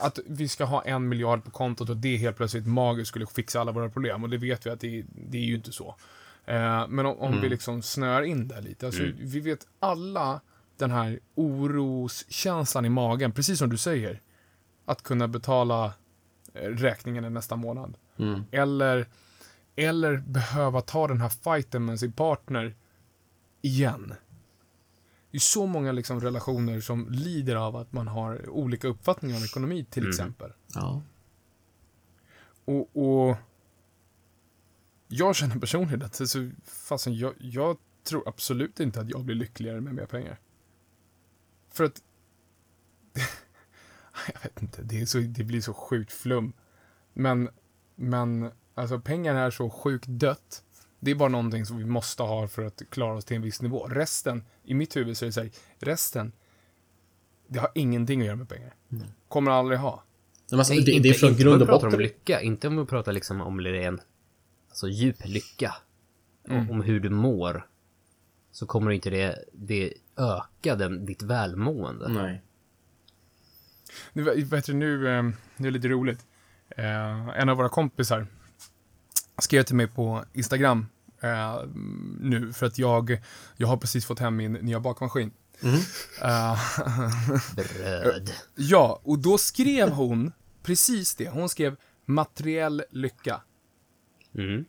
att 0.00 0.18
vi 0.26 0.48
ska 0.48 0.64
ha 0.64 0.82
en 0.82 1.08
miljard 1.08 1.44
på 1.44 1.50
kontot 1.50 1.90
och 1.90 1.96
det 1.96 2.16
helt 2.16 2.36
plötsligt 2.36 2.66
magiskt 2.66 3.08
skulle 3.08 3.26
fixa 3.26 3.60
alla 3.60 3.72
våra 3.72 3.90
problem, 3.90 4.22
och 4.22 4.30
det 4.30 4.38
vet 4.38 4.66
vi 4.66 4.70
att 4.70 4.80
det, 4.80 5.04
det 5.08 5.38
är 5.38 5.42
ju 5.42 5.54
inte 5.54 5.72
så. 5.72 5.96
Eh, 6.44 6.88
men 6.88 7.06
om, 7.06 7.18
om 7.18 7.40
vi 7.40 7.48
liksom 7.48 7.82
snör 7.82 8.22
in 8.22 8.48
där 8.48 8.62
lite, 8.62 8.86
alltså, 8.86 9.02
vi 9.18 9.40
vet 9.40 9.66
alla 9.80 10.40
den 10.76 10.90
här 10.90 11.20
oroskänslan 11.34 12.84
i 12.84 12.88
magen, 12.88 13.32
precis 13.32 13.58
som 13.58 13.70
du 13.70 13.76
säger, 13.76 14.20
att 14.84 15.02
kunna 15.02 15.28
betala 15.28 15.92
eh, 16.56 16.68
räkningen 16.68 17.32
nästa 17.32 17.56
månad. 17.56 17.96
Eller, 18.50 19.06
eller 19.76 20.16
behöva 20.16 20.80
ta 20.80 21.08
den 21.08 21.20
här 21.20 21.28
fighten 21.28 21.84
med 21.84 22.00
sin 22.00 22.12
partner 22.12 22.74
igen. 23.62 24.14
Det 25.30 25.38
är 25.38 25.40
så 25.40 25.66
många 25.66 25.92
liksom 25.92 26.20
relationer 26.20 26.80
som 26.80 27.08
lider 27.10 27.56
av 27.56 27.76
att 27.76 27.92
man 27.92 28.08
har 28.08 28.48
olika 28.48 28.88
uppfattningar 28.88 29.36
om 29.36 29.44
ekonomi, 29.44 29.86
till 29.90 30.08
exempel. 30.08 30.52
Ja. 30.74 31.02
Och, 32.64 32.96
och 32.96 33.36
jag 35.08 35.36
känner 35.36 35.58
personligen 35.58 36.02
att 36.02 36.20
alltså, 36.20 36.50
fasen, 36.64 37.16
jag, 37.16 37.34
jag 37.38 37.76
tror 38.02 38.28
absolut 38.28 38.80
inte 38.80 39.00
att 39.00 39.10
jag 39.10 39.24
blir 39.24 39.36
lyckligare 39.36 39.80
med 39.80 39.94
mer 39.94 40.06
pengar. 40.06 40.38
För 41.70 41.84
att 41.84 42.02
Jag 44.34 44.42
vet 44.42 44.62
inte, 44.62 44.82
det, 44.82 45.00
är 45.00 45.06
så, 45.06 45.18
det 45.18 45.44
blir 45.44 45.60
så 45.60 45.74
sjukt 45.74 46.12
flum. 46.12 46.52
Men, 47.14 47.48
men 47.94 48.50
alltså 48.74 49.00
pengar 49.00 49.34
är 49.34 49.50
så 49.50 49.70
sjukt 49.70 50.06
dött. 50.08 50.62
Det 51.00 51.10
är 51.10 51.14
bara 51.14 51.28
någonting 51.28 51.66
som 51.66 51.78
vi 51.78 51.84
måste 51.84 52.22
ha 52.22 52.48
för 52.48 52.64
att 52.64 52.82
klara 52.90 53.14
oss 53.14 53.24
till 53.24 53.36
en 53.36 53.42
viss 53.42 53.62
nivå. 53.62 53.86
Resten, 53.88 54.44
i 54.64 54.74
mitt 54.74 54.96
huvud 54.96 55.16
så 55.16 55.24
är 55.24 55.26
det 55.26 55.32
så 55.32 55.40
här, 55.40 55.50
resten, 55.78 56.32
det 57.48 57.58
har 57.58 57.70
ingenting 57.74 58.20
att 58.20 58.26
göra 58.26 58.36
med 58.36 58.48
pengar. 58.48 58.74
Kommer 59.28 59.50
aldrig 59.50 59.78
ha. 59.78 60.02
Men 60.50 60.58
alltså, 60.58 60.74
det, 60.74 60.78
inte, 60.78 60.98
det 60.98 61.08
är 61.08 61.12
från 61.14 61.30
inte 61.30 61.42
grund 61.42 61.62
om 61.62 61.68
och 61.68 61.74
botten. 61.74 61.94
om 61.94 62.00
lycka, 62.00 62.40
inte 62.40 62.68
om 62.68 62.76
vi 62.76 62.84
pratar 62.84 63.12
liksom 63.12 63.40
om 63.40 63.60
ren, 63.60 64.00
alltså 64.68 64.88
djup 64.88 65.16
lycka. 65.24 65.74
Mm. 66.48 66.70
Om 66.70 66.82
hur 66.82 67.00
du 67.00 67.10
mår. 67.10 67.66
Så 68.52 68.66
kommer 68.66 68.90
inte 68.90 69.10
det, 69.10 69.44
det 69.52 69.94
öka 70.16 70.76
den, 70.76 71.06
ditt 71.06 71.22
välmående. 71.22 72.08
Nej. 72.08 72.42
Nu, 74.12 74.22
vet 74.22 74.64
du, 74.66 74.74
nu, 74.74 75.08
eh, 75.08 75.24
det 75.56 75.66
är 75.66 75.70
lite 75.70 75.88
roligt. 75.88 76.26
Eh, 76.68 77.28
en 77.28 77.48
av 77.48 77.56
våra 77.56 77.68
kompisar 77.68 78.26
skrev 79.38 79.62
till 79.62 79.76
mig 79.76 79.86
på 79.86 80.24
Instagram 80.32 80.86
eh, 81.20 81.60
nu 82.20 82.52
för 82.52 82.66
att 82.66 82.78
jag, 82.78 83.22
jag 83.56 83.68
har 83.68 83.76
precis 83.76 84.04
fått 84.06 84.18
hem 84.18 84.36
min 84.36 84.52
nya 84.52 84.80
bakmaskin. 84.80 85.30
Eh, 86.22 86.58
Bröd. 87.56 88.32
ja, 88.54 89.00
och 89.04 89.18
då 89.18 89.38
skrev 89.38 89.88
hon 89.90 90.32
precis 90.62 91.14
det. 91.14 91.28
Hon 91.28 91.48
skrev 91.48 91.76
materiell 92.04 92.82
lycka. 92.90 93.40
Mm. 94.34 94.64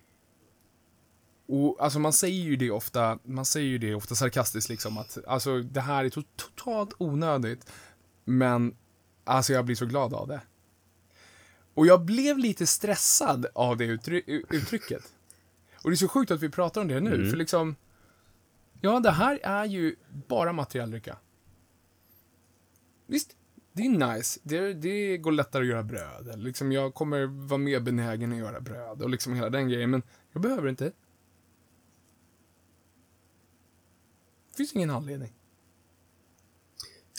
Och 1.49 1.77
alltså 1.79 1.99
man 1.99 2.13
säger 2.13 2.43
ju 2.43 2.55
det 2.55 2.71
ofta, 2.71 3.19
man 3.23 3.45
säger 3.45 3.67
ju 3.67 3.77
det 3.77 3.95
ofta 3.95 4.15
sarkastiskt 4.15 4.69
liksom 4.69 4.97
att 4.97 5.17
alltså 5.27 5.61
det 5.61 5.81
här 5.81 6.05
är 6.05 6.09
to- 6.09 6.25
totalt 6.35 6.93
onödigt. 6.97 7.71
Men 8.25 8.75
alltså 9.27 9.53
jag 9.53 9.65
blir 9.65 9.75
så 9.75 9.85
glad 9.85 10.13
av 10.13 10.27
det. 10.27 10.41
Och 11.73 11.87
jag 11.87 12.05
blev 12.05 12.37
lite 12.37 12.67
stressad 12.67 13.45
av 13.53 13.77
det 13.77 13.85
uttry- 13.85 14.45
uttrycket. 14.49 15.13
Och 15.83 15.89
det 15.89 15.93
är 15.93 15.97
så 15.97 16.07
sjukt 16.07 16.31
att 16.31 16.41
vi 16.41 16.49
pratar 16.49 16.81
om 16.81 16.87
det 16.87 16.99
nu, 16.99 17.29
för 17.29 17.37
liksom 17.37 17.75
Ja, 18.81 18.99
det 18.99 19.11
här 19.11 19.39
är 19.43 19.65
ju 19.65 19.95
bara 20.27 20.53
materiell 20.53 20.89
lycka. 20.89 21.17
Visst, 23.05 23.35
det 23.73 23.85
är 23.85 24.15
nice. 24.15 24.39
Det, 24.43 24.73
det 24.73 25.17
går 25.17 25.31
lättare 25.31 25.63
att 25.63 25.69
göra 25.69 25.83
bröd. 25.83 26.39
Liksom 26.43 26.71
jag 26.71 26.93
kommer 26.93 27.25
vara 27.25 27.57
mer 27.57 27.79
benägen 27.79 28.31
att 28.31 28.37
göra 28.37 28.61
bröd 28.61 29.01
och 29.01 29.09
liksom 29.09 29.33
hela 29.33 29.49
den 29.49 29.67
grejen. 29.69 29.89
Men 29.89 30.01
jag 30.31 30.41
behöver 30.41 30.69
inte. 30.69 30.85
Det 30.85 30.93
finns 34.57 34.73
ingen 34.73 34.89
anledning. 34.89 35.33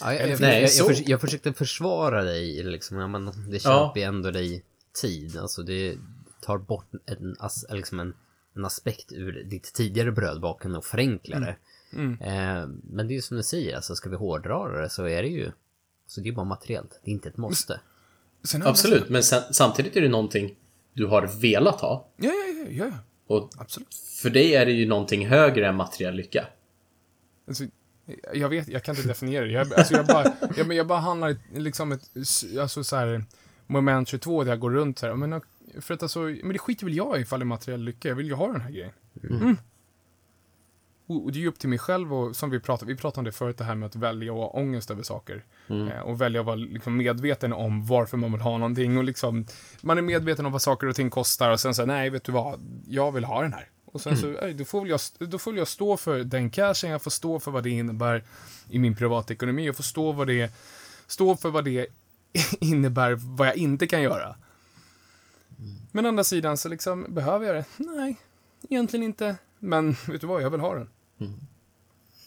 Ja, 0.00 0.12
jag, 0.12 0.20
Eller- 0.22 0.30
jag, 0.32 0.40
Nej, 0.40 0.60
jag, 0.62 0.70
jag, 0.70 0.86
förs- 0.86 1.08
jag 1.08 1.20
försökte 1.20 1.52
försvara 1.52 2.24
dig, 2.24 2.62
liksom, 2.62 2.96
ja, 2.96 3.06
men 3.08 3.24
det 3.24 3.32
Ja. 3.64 3.86
köper 3.88 4.00
ju 4.00 4.06
ändå 4.06 4.30
dig 4.30 4.64
tid. 5.02 5.36
Alltså 5.36 5.62
det 5.62 5.96
tar 6.40 6.58
bort 6.58 6.86
en, 7.06 7.36
as, 7.38 7.64
liksom 7.70 8.00
en, 8.00 8.14
en 8.56 8.64
aspekt 8.64 9.12
ur 9.12 9.44
ditt 9.44 9.72
tidigare 9.72 10.12
brödbakande 10.12 10.78
och 10.78 10.84
förenklar 10.84 11.40
det. 11.40 11.56
Eh, 12.00 12.66
men 12.90 13.08
det 13.08 13.12
är 13.12 13.16
ju 13.16 13.22
som 13.22 13.36
du 13.36 13.42
säger, 13.42 13.76
alltså 13.76 13.94
ska 13.96 14.10
vi 14.10 14.16
hårdra 14.16 14.80
det 14.82 14.90
så 14.90 15.04
är 15.08 15.22
det 15.22 15.28
ju, 15.28 15.50
så 16.06 16.20
det 16.20 16.28
är 16.28 16.32
bara 16.32 16.44
materiellt, 16.46 17.00
det 17.04 17.10
är 17.10 17.12
inte 17.12 17.28
ett 17.28 17.36
måste. 17.36 17.80
Absolut, 18.64 19.08
men 19.08 19.22
sen, 19.22 19.42
samtidigt 19.50 19.96
är 19.96 20.00
det 20.00 20.08
någonting 20.08 20.54
du 20.92 21.06
har 21.06 21.26
velat 21.40 21.80
ha. 21.80 22.08
Ja, 22.16 22.30
ja, 22.32 22.66
ja, 22.70 22.84
ja. 22.86 22.92
Och 23.26 23.50
Absolut. 23.58 23.94
för 24.22 24.30
dig 24.30 24.54
är 24.54 24.66
det 24.66 24.72
ju 24.72 24.86
någonting 24.86 25.26
högre 25.26 25.68
än 25.68 25.74
materiell 25.76 26.14
lycka. 26.14 26.46
Alltså, 27.48 27.64
jag 28.34 28.48
vet, 28.48 28.68
jag 28.68 28.82
kan 28.82 28.96
inte 28.96 29.08
definiera 29.08 29.44
det. 29.44 29.52
Jag, 29.52 29.74
alltså, 29.74 29.94
jag, 29.94 30.06
bara, 30.06 30.32
jag, 30.56 30.72
jag 30.72 30.86
bara 30.86 30.98
handlar 30.98 31.30
i 31.30 31.36
liksom 31.52 31.92
ett, 31.92 32.10
alltså 32.60 32.84
så 32.84 32.96
här, 32.96 33.24
moment 33.66 34.08
22 34.08 34.44
där 34.44 34.50
jag 34.52 34.60
går 34.60 34.70
runt 34.70 34.98
så 34.98 35.06
här. 35.06 35.14
Men, 35.14 35.40
för 35.80 35.94
att 35.94 36.02
alltså, 36.02 36.20
men 36.20 36.48
det 36.48 36.58
skiter 36.58 36.86
väl 36.86 36.96
jag 36.96 37.18
i 37.18 37.20
ifall 37.20 37.40
det 37.40 37.44
är 37.44 37.46
materiell 37.46 37.84
lycka. 37.84 38.08
Jag 38.08 38.16
vill 38.16 38.26
ju 38.26 38.34
ha 38.34 38.52
den 38.52 38.60
här 38.60 38.70
grejen. 38.70 38.92
Mm. 39.22 39.56
Och, 41.06 41.24
och 41.24 41.32
det 41.32 41.38
är 41.38 41.40
ju 41.40 41.48
upp 41.48 41.58
till 41.58 41.68
mig 41.68 41.78
själv 41.78 42.14
och 42.14 42.36
som 42.36 42.50
vi 42.50 42.60
pratade, 42.60 42.92
vi 42.92 42.98
pratade 42.98 43.20
om 43.20 43.24
det 43.24 43.32
förut, 43.32 43.58
det 43.58 43.64
här 43.64 43.74
med 43.74 43.86
att 43.86 43.96
välja 43.96 44.32
och 44.32 44.38
ha 44.38 44.48
ångest 44.48 44.90
över 44.90 45.02
saker. 45.02 45.44
Eh, 45.68 46.00
och 46.00 46.20
välja 46.20 46.40
att 46.40 46.46
vara 46.46 46.56
liksom 46.56 46.96
medveten 46.96 47.52
om 47.52 47.86
varför 47.86 48.16
man 48.16 48.32
vill 48.32 48.40
ha 48.40 48.58
någonting 48.58 48.98
och 48.98 49.04
liksom, 49.04 49.46
man 49.80 49.98
är 49.98 50.02
medveten 50.02 50.46
om 50.46 50.52
vad 50.52 50.62
saker 50.62 50.86
och 50.86 50.96
ting 50.96 51.10
kostar 51.10 51.50
och 51.50 51.60
sen 51.60 51.74
så 51.74 51.82
här, 51.82 51.86
nej, 51.86 52.10
vet 52.10 52.24
du 52.24 52.32
vad, 52.32 52.60
jag 52.86 53.12
vill 53.12 53.24
ha 53.24 53.42
den 53.42 53.52
här. 53.52 53.68
Och 53.98 54.02
sen 54.02 54.16
så, 54.16 54.38
ej, 54.38 54.54
då, 54.54 54.64
får 54.64 54.88
jag, 54.88 55.00
då 55.18 55.38
får 55.38 55.56
jag 55.56 55.68
stå 55.68 55.96
för 55.96 56.24
den 56.24 56.50
cashen, 56.50 56.90
jag 56.90 57.02
får 57.02 57.10
stå 57.10 57.40
för 57.40 57.50
vad 57.50 57.62
det 57.62 57.70
innebär 57.70 58.24
i 58.70 58.78
min 58.78 58.96
privatekonomi, 58.96 59.66
jag 59.66 59.76
får 59.76 59.82
stå, 59.82 60.12
vad 60.12 60.26
det, 60.26 60.52
stå 61.06 61.36
för 61.36 61.50
vad 61.50 61.64
det 61.64 61.86
innebär, 62.60 63.14
vad 63.36 63.48
jag 63.48 63.56
inte 63.56 63.86
kan 63.86 64.02
göra. 64.02 64.36
Men 65.92 66.06
å 66.06 66.08
andra 66.08 66.24
sidan 66.24 66.56
så 66.56 66.68
liksom, 66.68 67.06
behöver 67.14 67.46
jag 67.46 67.56
det? 67.56 67.64
Nej, 67.76 68.16
egentligen 68.68 69.04
inte. 69.04 69.36
Men 69.58 69.90
vet 70.06 70.20
du 70.20 70.26
vad, 70.26 70.42
jag 70.42 70.50
vill 70.50 70.60
ha 70.60 70.74
den. 70.74 70.88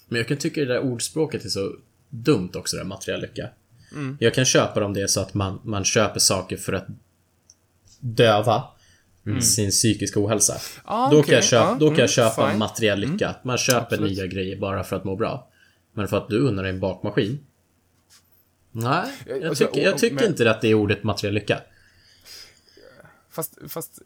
Men 0.07 0.17
jag 0.17 0.27
kan 0.27 0.37
tycka 0.37 0.61
det 0.61 0.67
där 0.67 0.79
ordspråket 0.79 1.45
är 1.45 1.49
så 1.49 1.75
dumt 2.09 2.51
också, 2.55 2.75
det 2.75 2.83
där 2.83 2.87
materiell 2.87 3.21
lycka. 3.21 3.49
Jag 4.19 4.33
kan 4.33 4.45
köpa 4.45 4.79
det 4.79 4.85
om 4.85 4.93
det 4.93 5.01
är 5.01 5.07
så 5.07 5.21
att 5.21 5.33
man, 5.33 5.59
man 5.63 5.83
köper 5.83 6.19
saker 6.19 6.57
för 6.57 6.73
att 6.73 6.85
döva 7.99 8.63
sin 9.41 9.69
psykiska 9.69 10.19
ohälsa. 10.19 10.57
Ah, 10.85 11.09
då, 11.09 11.19
okej, 11.19 11.25
kan 11.29 11.35
jag 11.35 11.43
köpa, 11.43 11.65
ja, 11.65 11.73
då 11.73 11.79
kan 11.79 11.87
mm, 11.87 11.99
jag 11.99 12.09
köpa 12.09 12.49
fine. 12.49 12.59
materiell 12.59 12.99
lycka. 12.99 13.35
Man 13.43 13.57
köper 13.57 13.81
Absolut. 13.81 14.11
nya 14.17 14.27
grejer 14.27 14.57
bara 14.59 14.83
för 14.83 14.95
att 14.95 15.03
må 15.03 15.15
bra. 15.15 15.47
Men 15.93 16.07
för 16.07 16.17
att 16.17 16.29
du 16.29 16.39
undrar 16.39 16.63
en 16.65 16.79
bakmaskin? 16.79 17.39
Nej, 18.71 19.05
jag 19.25 19.43
Alltså, 19.43 19.65
tycker, 19.65 19.81
jag 19.81 19.97
tycker 19.97 20.25
inte 20.27 20.51
att 20.51 20.61
det 20.61 20.67
är 20.67 20.73
ordet 20.73 21.03
materiell 21.03 21.33
lycka. 21.33 21.59
Fast, 23.31 23.57
fast 23.67 23.99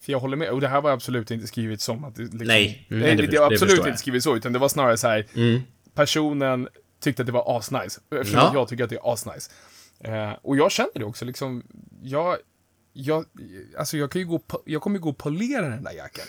för 0.00 0.12
jag 0.12 0.20
håller 0.20 0.36
med. 0.36 0.50
Och 0.50 0.60
det 0.60 0.68
här 0.68 0.80
var 0.80 0.90
absolut 0.90 1.30
inte 1.30 1.46
skrivet 1.46 1.80
som 1.80 2.04
att 2.04 2.14
det 2.14 2.22
liksom, 2.22 2.38
Nej, 2.46 2.86
Nej, 2.88 3.00
mm, 3.04 3.16
det, 3.16 3.22
det- 3.22 3.30
det 3.32 3.38
var 3.38 3.50
det 3.50 3.54
absolut 3.54 3.78
jag. 3.78 3.86
inte 3.88 3.98
skrivet 3.98 4.22
så, 4.22 4.36
utan 4.36 4.52
det 4.52 4.58
var 4.58 4.68
snarare 4.68 4.96
så 4.96 5.08
här. 5.08 5.26
Mm. 5.34 5.60
Personen 5.94 6.68
tyckte 7.00 7.22
att 7.22 7.26
det 7.26 7.32
var 7.32 7.58
asnice. 7.58 8.00
Eftersom 8.10 8.40
Ja. 8.40 8.50
jag 8.54 8.68
tycker 8.68 8.84
att 8.84 8.90
det 8.90 8.96
är 8.96 9.12
asnice. 9.12 9.50
Eh, 10.00 10.32
och 10.42 10.56
jag 10.56 10.70
känner 10.72 10.90
det 10.94 11.04
också, 11.04 11.24
liksom. 11.24 11.62
Jag, 12.02 12.36
jag, 12.98 13.24
alltså 13.78 13.96
jag 13.96 14.10
kan 14.10 14.20
ju 14.20 14.26
gå, 14.26 14.42
jag 14.64 14.82
kommer 14.82 14.96
ju 14.96 15.02
gå 15.02 15.08
och 15.10 15.18
polera 15.18 15.68
den 15.68 15.84
där 15.84 15.92
jackan. 15.92 16.24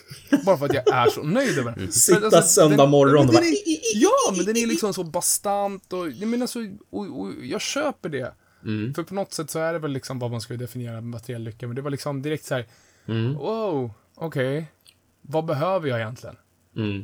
Bara 0.46 0.58
för 0.58 0.66
att 0.66 0.74
jag 0.74 0.88
är 0.94 1.10
så 1.10 1.24
nöjd 1.24 1.58
över 1.58 1.76
den. 1.76 1.92
Sitta 1.92 2.20
För 2.20 2.26
alltså, 2.38 2.42
söndag 2.62 2.78
den- 2.84 2.90
morgon 2.90 3.14
men 3.14 3.20
och 3.28 3.34
den 3.34 3.42
bara- 3.42 3.46
är, 3.46 3.58
Ja, 3.96 4.34
men 4.38 4.46
den 4.46 4.58
är 4.58 4.68
liksom 4.68 4.94
så 4.94 5.04
bastant 5.04 5.94
och, 5.94 6.10
jag 6.12 6.30
menar 6.30 6.48
så, 6.48 6.78
och, 6.90 7.20
och 7.22 7.32
jag 7.46 7.62
köper 7.62 8.10
det. 8.10 8.34
Mm. 8.66 8.94
För 8.94 9.04
på 9.04 9.14
något 9.14 9.34
sätt 9.34 9.50
så 9.50 9.60
är 9.60 9.74
det 9.74 9.80
väl 9.80 9.92
liksom 9.92 10.20
vad 10.20 10.32
man 10.32 10.42
ska 10.42 10.54
definiera 10.54 11.02
materiell 11.02 11.44
lycka, 11.44 11.68
men 11.68 11.76
det 11.76 11.82
var 11.82 11.92
liksom 11.92 12.22
direkt 12.22 12.46
så 12.46 12.56
här, 12.56 12.66
Mm. 13.08 13.34
wow, 13.34 13.92
okej, 14.16 14.72
vad 15.22 15.46
behöver 15.46 15.90
jag 15.90 16.00
egentligen? 16.00 16.36
Mm. 16.76 17.04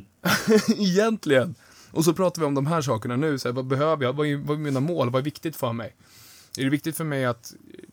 egentligen. 0.78 1.54
Och 1.90 2.04
så 2.04 2.14
pratar 2.14 2.40
vi 2.42 2.46
om 2.46 2.54
de 2.54 2.66
här 2.66 2.82
sakerna 2.82 3.16
nu, 3.16 3.38
så 3.38 3.48
här, 3.48 3.52
vad 3.54 3.66
behöver 3.66 4.04
jag? 4.04 4.12
Vad 4.12 4.26
är, 4.26 4.36
vad 4.36 4.56
är 4.56 4.60
mina 4.60 4.80
mål? 4.80 5.10
Vad 5.10 5.20
är 5.20 5.24
viktigt 5.24 5.56
för 5.56 5.72
mig? 5.72 5.96
Är 6.58 6.64
det 6.64 6.70
viktigt 6.70 6.96
för 6.96 7.04
mig 7.04 7.24
att, 7.24 7.52
eh, 7.52 7.84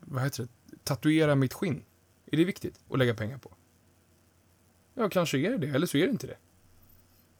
vad 0.00 0.22
heter 0.22 0.42
det, 0.42 0.48
tatuera 0.94 1.34
mitt 1.34 1.52
skinn? 1.52 1.82
Är 2.32 2.36
det 2.36 2.44
viktigt 2.44 2.80
att 2.90 2.98
lägga 2.98 3.14
pengar 3.14 3.38
på? 3.38 3.52
Ja, 4.94 5.08
kanske 5.08 5.38
är 5.38 5.50
det 5.50 5.58
det, 5.58 5.66
eller 5.66 5.86
så 5.86 5.98
är 5.98 6.06
det 6.06 6.10
inte 6.10 6.26
det. 6.26 6.36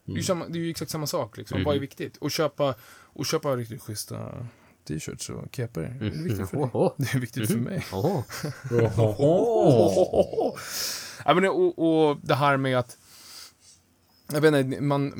Det, 0.05 0.11
är 0.11 0.15
ju 0.15 0.23
samma, 0.23 0.47
det 0.47 0.59
är 0.59 0.61
ju 0.61 0.69
exakt 0.69 0.91
samma 0.91 1.07
sak, 1.07 1.37
liksom. 1.37 1.63
Vad 1.63 1.75
är 1.75 1.79
viktigt? 1.79 2.17
Och 2.17 2.31
köpa, 2.31 2.75
och 2.91 3.25
köpa 3.25 3.55
riktigt 3.55 3.81
schyssta 3.81 4.47
t-shirts 4.87 5.29
och 5.29 5.55
kepar. 5.55 5.81
Är 5.81 5.99
det 5.99 6.09
viktigt 6.09 6.49
för 6.49 6.57
dig? 6.57 6.69
Åh, 6.73 6.93
Det 6.97 7.13
är 7.13 7.19
viktigt 7.19 7.51
för 7.51 7.57
mig. 7.57 7.85
åh. 7.91 8.23
Ja, 11.25 11.33
men, 11.33 11.45
och, 11.49 12.09
och 12.09 12.17
det 12.21 12.35
här 12.35 12.57
med 12.57 12.77
att 12.79 12.97
jag 14.31 14.41
vet 14.41 14.65
inte, 14.65 14.81
man, 14.81 15.11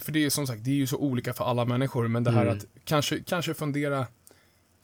för 0.00 0.12
det 0.12 0.24
är 0.24 0.30
som 0.30 0.46
sagt, 0.46 0.64
det 0.64 0.70
är 0.70 0.74
ju 0.74 0.86
så 0.86 0.96
olika 0.96 1.32
för 1.34 1.44
alla 1.44 1.64
människor, 1.64 2.08
men 2.08 2.24
det 2.24 2.30
här 2.30 2.46
att 2.46 2.64
kanske, 2.84 3.22
kanske 3.22 3.54
fundera 3.54 4.06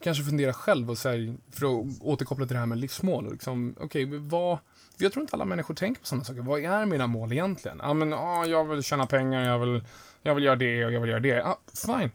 Kanske 0.01 0.25
fundera 0.25 0.53
själv 0.53 0.91
och 0.91 0.99
så 0.99 1.09
här, 1.09 1.37
för 1.51 1.67
att 1.67 1.87
återkoppla 2.01 2.47
till 2.47 2.55
det 2.55 2.61
här 2.61 2.67
med 2.67 2.79
livsmål. 2.79 3.33
Liksom, 3.33 3.75
Okej, 3.81 4.05
vad... 4.19 4.59
Jag 4.99 5.13
tror 5.13 5.23
inte 5.23 5.37
alla 5.37 5.45
människor 5.45 5.75
tänker 5.75 6.01
på 6.01 6.07
sådana 6.07 6.25
saker. 6.25 6.41
Vad 6.41 6.65
är 6.65 6.87
mina 6.87 7.07
mål 7.07 7.33
egentligen? 7.33 7.79
Ja, 7.83 7.95
men 7.95 8.13
ah, 8.13 8.45
jag 8.45 8.65
vill 8.65 8.83
tjäna 8.83 9.07
pengar, 9.07 9.43
jag 9.45 9.59
vill, 9.59 9.85
jag 10.23 10.35
vill 10.35 10.45
göra 10.45 10.57
det 10.57 10.85
och 10.87 10.93
jag 10.93 11.01
vill 11.01 11.11
göra 11.11 11.21
det. 11.21 11.45
Ah, 11.45 11.59
fine. 11.87 12.11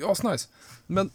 Ja, 0.00 0.14
nice. 0.30 0.48
Men 0.86 1.10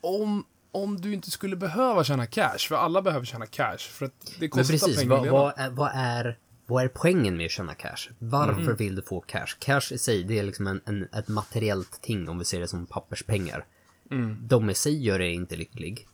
om, 0.00 0.44
om 0.72 1.00
du 1.00 1.12
inte 1.14 1.30
skulle 1.30 1.56
behöva 1.56 2.04
tjäna 2.04 2.26
cash, 2.26 2.58
för 2.68 2.74
alla 2.74 3.02
behöver 3.02 3.26
tjäna 3.26 3.46
cash, 3.46 3.78
för 3.78 4.06
att 4.06 4.20
det 4.26 4.40
Men 4.40 4.48
kostar 4.50 4.72
precis, 4.72 4.98
pengar 4.98 5.16
vad, 5.16 5.28
vad, 5.28 5.52
är, 5.56 5.70
vad, 5.70 5.90
är, 5.94 6.38
vad 6.66 6.84
är 6.84 6.88
poängen 6.88 7.36
med 7.36 7.44
att 7.46 7.52
tjäna 7.52 7.74
cash? 7.74 8.10
Varför 8.18 8.62
Mm. 8.62 8.76
vill 8.76 8.94
du 8.94 9.02
få 9.02 9.20
cash? 9.20 9.46
Cash 9.58 9.92
i 9.92 9.98
sig, 9.98 10.24
det 10.24 10.38
är 10.38 10.42
liksom 10.42 10.66
en, 10.66 10.80
en, 10.84 11.08
ett 11.12 11.28
materiellt 11.28 12.02
ting 12.02 12.28
om 12.28 12.38
vi 12.38 12.44
ser 12.44 12.60
det 12.60 12.68
som 12.68 12.86
papperspengar. 12.86 13.66
Mm. 14.10 14.36
De 14.48 14.70
i 14.70 14.74
sig 14.74 15.02
gör 15.04 15.18
dig 15.18 15.34
inte 15.34 15.56
lycklig. 15.56 16.06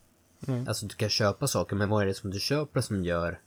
Alltså 0.67 0.85
du 0.85 0.95
kan 0.95 1.09
köpa 1.09 1.47
saker, 1.47 1.75
men 1.75 1.89
vad 1.89 2.01
är 2.03 2.05
det 2.07 2.13
som 2.13 2.29
du 2.31 2.39
köper 2.39 2.81
som 2.81 3.05
gör... 3.05 3.39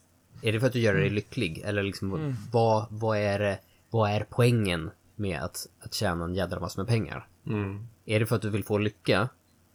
Är 0.43 0.53
det 0.53 0.61
för 0.61 0.67
att 0.67 0.73
du 0.73 0.81
gör 0.81 0.93
dig 0.95 1.03
Mm. 1.03 1.15
lycklig? 1.15 1.63
Eller 1.65 1.83
liksom, 1.83 2.37
vad, 2.53 2.87
vad, 2.91 3.19
är, 3.19 3.39
det- 3.39 3.59
vad 3.91 4.11
är 4.11 4.27
poängen 4.31 4.91
med 5.17 5.41
att, 5.43 5.69
att 5.81 5.95
tjäna 5.95 6.25
en 6.25 6.35
jädra 6.35 6.61
massa 6.61 6.81
med 6.81 6.89
pengar? 6.89 7.29
Mm. 7.47 7.87
Är 8.05 8.21
det 8.21 8.27
för 8.27 8.37
att 8.37 8.43
du 8.43 8.51
vill 8.51 8.65
få 8.65 8.79
lycka? 8.79 9.29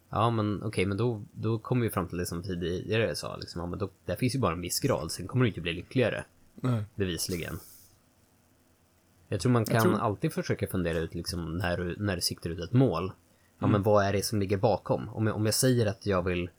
Ja, 0.10 0.29
men 0.29 0.63
okej, 0.63 0.86
men 0.86 0.97
då, 0.97 1.23
då 1.32 1.60
kommer 1.60 1.82
vi 1.84 1.89
fram 1.89 2.08
till 2.08 2.17
det 2.17 2.25
som 2.25 2.43
tidigare 2.43 3.15
sa. 3.15 3.36
Liksom, 3.38 3.62
ja, 3.62 3.67
men 3.67 3.79
då, 3.79 3.89
där 4.05 4.15
finns 4.15 4.36
ju 4.36 4.39
bara 4.39 4.53
en 4.53 4.62
viss 4.62 4.79
grad, 4.79 5.12
sen 5.12 5.27
kommer 5.27 5.43
du 5.43 5.49
inte 5.49 5.62
bli 5.62 5.73
lyckligare. 5.73 6.23
Nej. 6.55 6.84
Bevisligen. 6.95 7.60
Jag 9.27 9.39
tror 9.39 9.51
man 9.51 9.65
kan 9.65 9.82
tror- 9.82 9.99
alltid 9.99 10.34
försöka 10.34 10.67
fundera 10.67 10.97
ut 10.97 11.15
liksom 11.15 11.58
när 11.58 11.77
du, 11.77 11.95
när 11.99 12.15
du 12.15 12.21
siktar 12.21 12.49
ut 12.49 12.60
ett 12.60 12.73
mål. 12.73 13.12
Ja, 13.60 13.67
men 13.67 13.84
vad 13.84 14.06
är 14.06 14.13
det 14.13 14.26
som 14.26 14.39
ligger 14.39 14.58
bakom? 14.58 15.10
Om 15.10 15.28
jag, 15.28 15.36
om 15.36 15.45
jag 15.45 15.56
säger 15.56 15.86
att 15.86 16.06
jag 16.06 16.22
vill, 16.22 16.50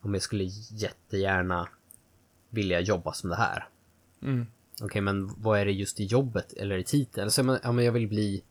om 0.00 0.14
jag 0.14 0.22
skulle 0.22 0.44
jättegärna 0.70 1.68
vilja 2.50 2.80
jobba 2.80 3.12
som 3.12 3.30
det 3.30 3.36
här. 3.36 3.68
Mm. 4.22 4.46
Okej, 4.82 5.00
men 5.00 5.30
vad 5.36 5.58
är 5.58 5.64
det 5.64 5.72
just 5.72 6.00
i 6.00 6.04
jobbet 6.04 6.52
eller 6.52 6.78
i 6.78 6.84
titeln? 6.84 7.22
Eller 7.22 7.30
så, 7.30 7.42
men, 7.42 7.58
ja, 7.62 7.72
men 7.72 7.84
jag 7.84 7.92
vill 7.92 8.08
bli, 8.08 8.42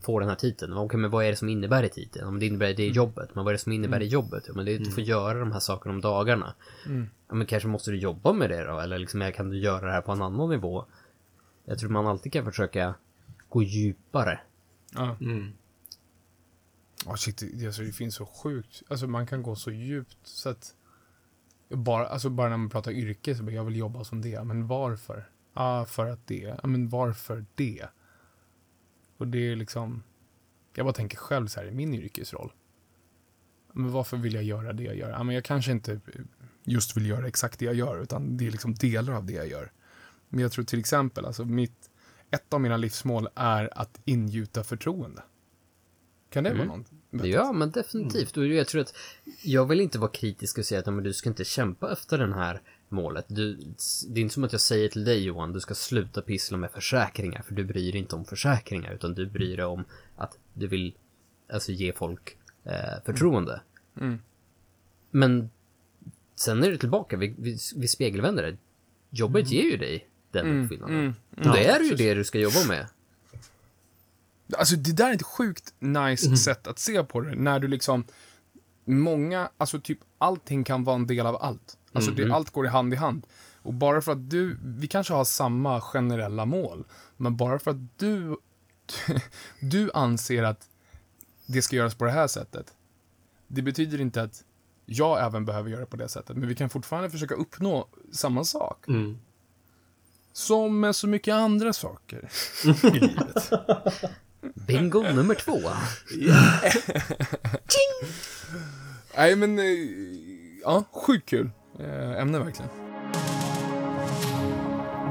få 0.00 0.20
den 0.20 0.28
här 0.28 0.36
titeln. 0.36 0.72
Okej, 0.72 1.00
men 1.00 1.10
vad 1.10 1.24
är 1.24 1.30
det 1.30 1.36
som 1.36 1.48
innebär 1.48 1.82
i 1.82 1.88
titeln? 1.88 2.28
Om 2.28 2.38
det 2.38 2.46
innebär 2.46 2.74
det 2.74 2.82
i 2.82 2.90
jobbet, 2.90 3.34
men 3.34 3.44
vad 3.44 3.52
är 3.52 3.56
det 3.56 3.62
som 3.62 3.72
innebär 3.72 4.02
i 4.02 4.06
jobbet? 4.06 4.44
Ja, 4.46 4.52
men 4.54 4.64
det 4.64 4.72
är 4.72 4.76
att 4.78 4.84
du 4.84 4.90
får 4.90 5.02
göra 5.02 5.38
de 5.38 5.52
här 5.52 5.60
sakerna 5.60 5.94
om 5.94 6.00
dagarna. 6.00 6.54
Ja, 7.28 7.34
men 7.34 7.46
kanske 7.46 7.68
måste 7.68 7.90
du 7.90 7.98
jobba 7.98 8.32
med 8.32 8.50
det 8.50 8.64
då? 8.64 8.80
Eller 8.80 8.98
liksom, 8.98 9.32
kan 9.34 9.50
du 9.50 9.58
göra 9.58 9.86
det 9.86 9.92
här 9.92 10.00
på 10.00 10.12
en 10.12 10.22
annan 10.22 10.50
nivå? 10.50 10.84
Jag 11.64 11.78
tror 11.78 11.90
man 11.90 12.06
alltid 12.06 12.32
kan 12.32 12.44
försöka 12.44 12.94
gå 13.48 13.62
djupare. 13.62 14.40
Ja. 14.94 15.16
Mm. 15.20 15.52
Oh, 17.06 17.14
shit, 17.14 17.42
det, 17.52 17.66
alltså, 17.66 17.82
det 17.82 17.92
finns 17.92 18.14
så 18.14 18.26
sjukt. 18.26 18.82
Alltså 18.88 19.06
man 19.06 19.26
kan 19.26 19.42
gå 19.42 19.56
så 19.56 19.70
djupt 19.70 20.18
så 20.22 20.48
att 20.48 20.74
bara, 21.68 22.06
alltså, 22.06 22.30
bara 22.30 22.48
när 22.48 22.56
man 22.56 22.70
pratar 22.70 22.92
yrke 22.92 23.34
så 23.34 23.42
bara, 23.42 23.52
jag 23.52 23.64
vill 23.64 23.76
jobba 23.76 24.04
som 24.04 24.22
det. 24.22 24.44
Men 24.44 24.66
varför? 24.66 25.30
Ja, 25.54 25.84
för 25.84 26.06
att 26.06 26.26
det. 26.26 26.56
Ja, 26.62 26.68
men 26.68 26.88
varför 26.88 27.44
det? 27.54 27.88
Och 29.16 29.28
det 29.28 29.38
är 29.52 29.56
liksom, 29.56 30.02
jag 30.74 30.86
bara 30.86 30.92
tänker 30.92 31.16
själv 31.16 31.46
så 31.46 31.60
här 31.60 31.66
i 31.66 31.70
min 31.70 31.94
yrkesroll. 31.94 32.52
Men 33.72 33.92
varför 33.92 34.16
vill 34.16 34.34
jag 34.34 34.44
göra 34.44 34.72
det 34.72 34.82
jag 34.82 34.96
gör? 34.96 35.10
Ja, 35.10 35.22
men 35.22 35.34
jag 35.34 35.44
kanske 35.44 35.72
inte 35.72 36.00
just 36.64 36.96
vill 36.96 37.06
göra 37.06 37.26
exakt 37.26 37.58
det 37.58 37.64
jag 37.64 37.74
gör, 37.74 38.02
utan 38.02 38.36
det 38.36 38.46
är 38.46 38.50
liksom 38.50 38.74
delar 38.74 39.12
av 39.12 39.24
det 39.24 39.32
jag 39.32 39.48
gör. 39.48 39.72
Men 40.28 40.40
jag 40.40 40.52
tror 40.52 40.64
till 40.64 40.78
exempel, 40.78 41.24
alltså 41.24 41.44
mitt, 41.44 41.90
ett 42.30 42.54
av 42.54 42.60
mina 42.60 42.76
livsmål 42.76 43.28
är 43.34 43.78
att 43.78 44.00
ingjuta 44.04 44.64
förtroende. 44.64 45.22
Kan 46.30 46.44
det 46.44 46.54
vara 46.54 46.64
något? 46.64 46.86
Ja, 47.10 47.52
men 47.52 47.70
definitivt. 47.70 48.36
Och 48.36 48.46
jag 48.46 48.66
tror 48.68 48.80
att 48.80 48.94
jag 49.42 49.66
vill 49.66 49.80
inte 49.80 49.98
vara 49.98 50.10
kritisk 50.10 50.58
och 50.58 50.64
säga 50.64 50.78
att 50.80 50.86
ja, 50.86 50.92
men 50.92 51.04
du 51.04 51.12
ska 51.12 51.28
inte 51.28 51.44
kämpa 51.44 51.92
efter 51.92 52.18
den 52.18 52.32
här 52.32 52.60
målet. 52.88 53.24
Du, 53.28 53.54
det 54.08 54.20
är 54.20 54.22
inte 54.22 54.34
som 54.34 54.44
att 54.44 54.52
jag 54.52 54.60
säger 54.60 54.88
till 54.88 55.04
dig 55.04 55.24
Johan, 55.24 55.52
du 55.52 55.60
ska 55.60 55.74
sluta 55.74 56.22
pyssla 56.22 56.56
med 56.56 56.70
försäkringar, 56.70 57.42
för 57.42 57.54
du 57.54 57.64
bryr 57.64 57.92
dig 57.92 58.00
inte 58.00 58.16
om 58.16 58.24
försäkringar, 58.24 58.92
utan 58.92 59.14
du 59.14 59.26
bryr 59.26 59.56
dig 59.56 59.66
om 59.66 59.84
att 60.16 60.38
du 60.54 60.66
vill 60.66 60.94
alltså, 61.52 61.72
ge 61.72 61.92
folk 61.92 62.36
eh, 62.64 63.02
förtroende. 63.04 63.60
Mm. 64.00 64.18
Men 65.10 65.50
sen 66.34 66.62
är 66.62 66.70
det 66.70 66.78
tillbaka, 66.78 67.16
vi, 67.16 67.34
vi, 67.38 67.58
vi 67.76 67.88
spegelvänder 67.88 68.42
det. 68.42 68.56
Jobbet 69.10 69.50
ger 69.50 69.62
ju 69.70 69.76
dig 69.76 70.08
den 70.30 70.62
uppfyllnaden. 70.64 70.96
mm, 70.96 71.14
Och 71.36 71.56
det 71.56 71.64
är 71.64 71.80
ju 71.80 71.94
det 71.94 72.14
du 72.14 72.24
ska 72.24 72.38
jobba 72.38 72.64
med. 72.68 72.86
Alltså 74.56 74.76
det 74.76 74.92
där 74.92 75.10
är 75.10 75.14
ett 75.14 75.22
sjukt 75.22 75.74
nice 75.78 76.36
sätt 76.36 76.66
att 76.66 76.78
se 76.78 77.04
på 77.04 77.20
det. 77.20 77.34
När 77.34 77.60
du 77.60 77.68
liksom, 77.68 78.04
många, 78.84 79.50
alltså 79.58 79.80
typ 79.80 79.98
allting 80.18 80.64
kan 80.64 80.84
vara 80.84 80.96
en 80.96 81.06
del 81.06 81.26
av 81.26 81.42
allt. 81.42 81.78
Alltså 81.92 82.10
det, 82.10 82.32
allt 82.32 82.50
går 82.50 82.66
i 82.66 82.68
hand 82.68 82.92
i 82.92 82.96
hand. 82.96 83.26
Och 83.62 83.74
bara 83.74 84.00
för 84.00 84.12
att 84.12 84.30
du, 84.30 84.58
vi 84.62 84.86
kanske 84.86 85.14
har 85.14 85.24
samma 85.24 85.80
generella 85.80 86.44
mål, 86.44 86.84
men 87.16 87.36
bara 87.36 87.58
för 87.58 87.70
att 87.70 87.98
du, 87.98 88.36
du 89.60 89.90
anser 89.94 90.42
att 90.42 90.68
det 91.46 91.62
ska 91.62 91.76
göras 91.76 91.94
på 91.94 92.04
det 92.04 92.10
här 92.10 92.26
sättet, 92.26 92.74
det 93.46 93.62
betyder 93.62 94.00
inte 94.00 94.22
att 94.22 94.44
jag 94.86 95.24
även 95.26 95.44
behöver 95.44 95.70
göra 95.70 95.80
det 95.80 95.86
på 95.86 95.96
det 95.96 96.08
sättet, 96.08 96.36
men 96.36 96.48
vi 96.48 96.54
kan 96.54 96.70
fortfarande 96.70 97.10
försöka 97.10 97.34
uppnå 97.34 97.88
samma 98.12 98.44
sak. 98.44 98.88
Mm. 98.88 99.18
Som 100.32 100.80
med 100.80 100.96
så 100.96 101.06
mycket 101.06 101.34
andra 101.34 101.72
saker 101.72 102.30
i 102.64 102.90
livet. 102.90 103.50
Bingo 104.54 105.02
nummer 105.02 105.34
två. 105.34 105.58
Nej, 109.16 109.36
men... 109.36 109.58
eh, 109.58 109.64
Ja, 110.62 110.84
sjukt 110.92 111.28
kul 111.28 111.50
eh, 111.78 112.20
ämne 112.20 112.38
verkligen. 112.38 112.70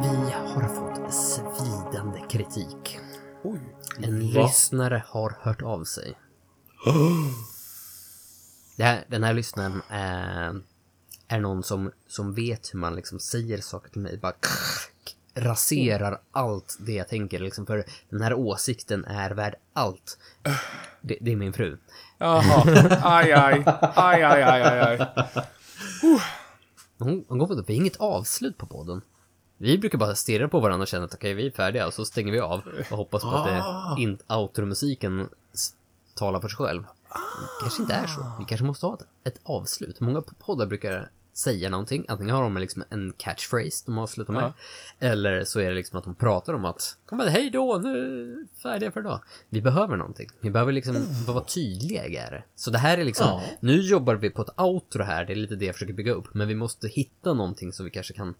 Vi 0.01 0.31
har 0.31 0.67
fått 0.75 1.13
svidande 1.13 2.19
kritik. 2.29 2.99
Oj. 3.43 3.59
En 4.03 4.33
Va? 4.33 4.41
lyssnare 4.41 5.03
har 5.07 5.37
hört 5.41 5.61
av 5.61 5.83
sig. 5.83 6.13
Det 8.75 8.83
här, 8.83 9.05
den 9.07 9.23
här 9.23 9.33
lyssnaren 9.33 9.81
är, 9.89 10.61
är 11.27 11.39
någon 11.39 11.63
som, 11.63 11.91
som 12.07 12.33
vet 12.33 12.73
hur 12.73 12.79
man 12.79 12.95
liksom 12.95 13.19
säger 13.19 13.61
saker 13.61 13.89
till 13.89 14.01
mig. 14.01 14.17
Bara 14.17 14.33
raserar 15.38 16.21
allt 16.32 16.78
det 16.80 16.93
jag 16.93 17.08
tänker. 17.08 17.39
Liksom, 17.39 17.65
för 17.65 17.84
den 18.10 18.21
här 18.21 18.34
åsikten 18.34 19.06
är 19.06 19.32
värd 19.32 19.56
allt. 19.73 20.17
Det, 21.02 21.17
det 21.21 21.32
är 21.32 21.36
min 21.36 21.54
fru. 21.54 21.78
Jaha. 22.17 22.63
Aj, 23.02 23.32
aj. 23.32 23.63
Aj, 23.95 24.23
aj, 24.23 24.43
aj, 24.43 24.62
aj, 24.62 24.80
aj. 24.80 25.43
Hon, 27.00 27.26
hon 27.28 27.38
går 27.38 27.47
på 27.47 27.56
det. 27.56 27.63
Vi 27.67 27.73
har 27.73 27.82
inget 27.82 27.97
avslut 27.97 28.58
på 28.58 28.65
podden. 28.65 29.02
Vi 29.58 29.78
brukar 29.78 29.97
bara 29.97 30.15
stirra 30.15 30.47
på 30.47 30.60
varandra 30.60 30.82
och 30.82 30.88
känna 30.88 31.06
att 31.06 31.13
okej, 31.13 31.34
vi 31.34 31.47
är 31.47 31.52
färdiga 31.52 31.88
och 31.88 31.93
så 31.93 32.06
stänger 32.06 32.32
vi 32.32 32.39
av 32.39 32.62
och 32.91 32.97
hoppas 32.97 33.23
på 33.23 33.30
att 33.30 33.45
det 33.45 34.02
in, 34.02 34.17
outromusiken 34.30 35.30
talar 36.15 36.39
för 36.39 36.47
sig 36.47 36.58
själv. 36.58 36.84
kanske 37.62 37.82
inte 37.82 37.93
är 37.93 38.08
så. 38.08 38.32
Vi 38.39 38.45
kanske 38.45 38.65
måste 38.65 38.86
ha 38.86 38.93
ett, 38.93 39.08
ett 39.23 39.39
avslut. 39.43 40.00
Många 40.00 40.21
poddar 40.21 40.65
brukar 40.65 41.10
säga 41.38 41.69
någonting. 41.69 42.06
Antingen 42.08 42.36
har 42.36 42.43
de 42.43 42.58
liksom 42.58 42.84
en 42.89 43.13
catchphrase 43.17 43.84
de 43.86 43.97
avslutar 43.97 44.34
med. 44.34 44.54
Eller 45.00 45.43
så 45.43 45.60
är 45.60 45.69
det 45.69 45.76
liksom 45.76 45.97
att 46.00 46.04
de 46.04 46.15
pratar 46.15 46.54
om 46.54 46.65
att 46.65 46.97
kom 47.06 47.21
igen, 47.21 47.34
hej 47.34 47.50
då, 47.50 47.78
nu 47.84 47.89
är 47.89 48.26
vi 48.26 48.45
färdiga 48.63 48.91
för 48.91 49.00
idag. 49.00 49.21
Vi 49.50 49.62
behöver 49.62 49.97
någonting. 49.97 50.30
Vi 50.39 50.50
behöver 50.50 50.71
liksom 50.71 50.95
vara 51.28 51.43
tydliga 51.43 52.06
är 52.06 52.32
det. 52.32 52.43
Så 52.56 52.71
det 52.71 52.78
här 52.78 52.97
är 52.97 53.04
liksom, 53.06 53.28
Ja. 53.28 53.43
nu 53.60 53.82
jobbar 53.82 54.15
vi 54.15 54.30
på 54.30 54.41
ett 54.41 54.60
outro 54.60 55.04
här, 55.04 55.26
det 55.26 55.34
är 55.34 55.36
lite 55.36 55.56
det 55.56 55.65
jag 55.65 55.76
försöker 55.76 55.93
bygga 55.93 56.13
upp. 56.13 56.34
Men 56.34 56.47
vi 56.47 56.56
måste 56.56 56.88
hitta 56.88 57.34
någonting 57.34 57.73
så 57.73 57.84
vi 57.84 57.89
kanske 57.89 58.13
kan 58.13 58.36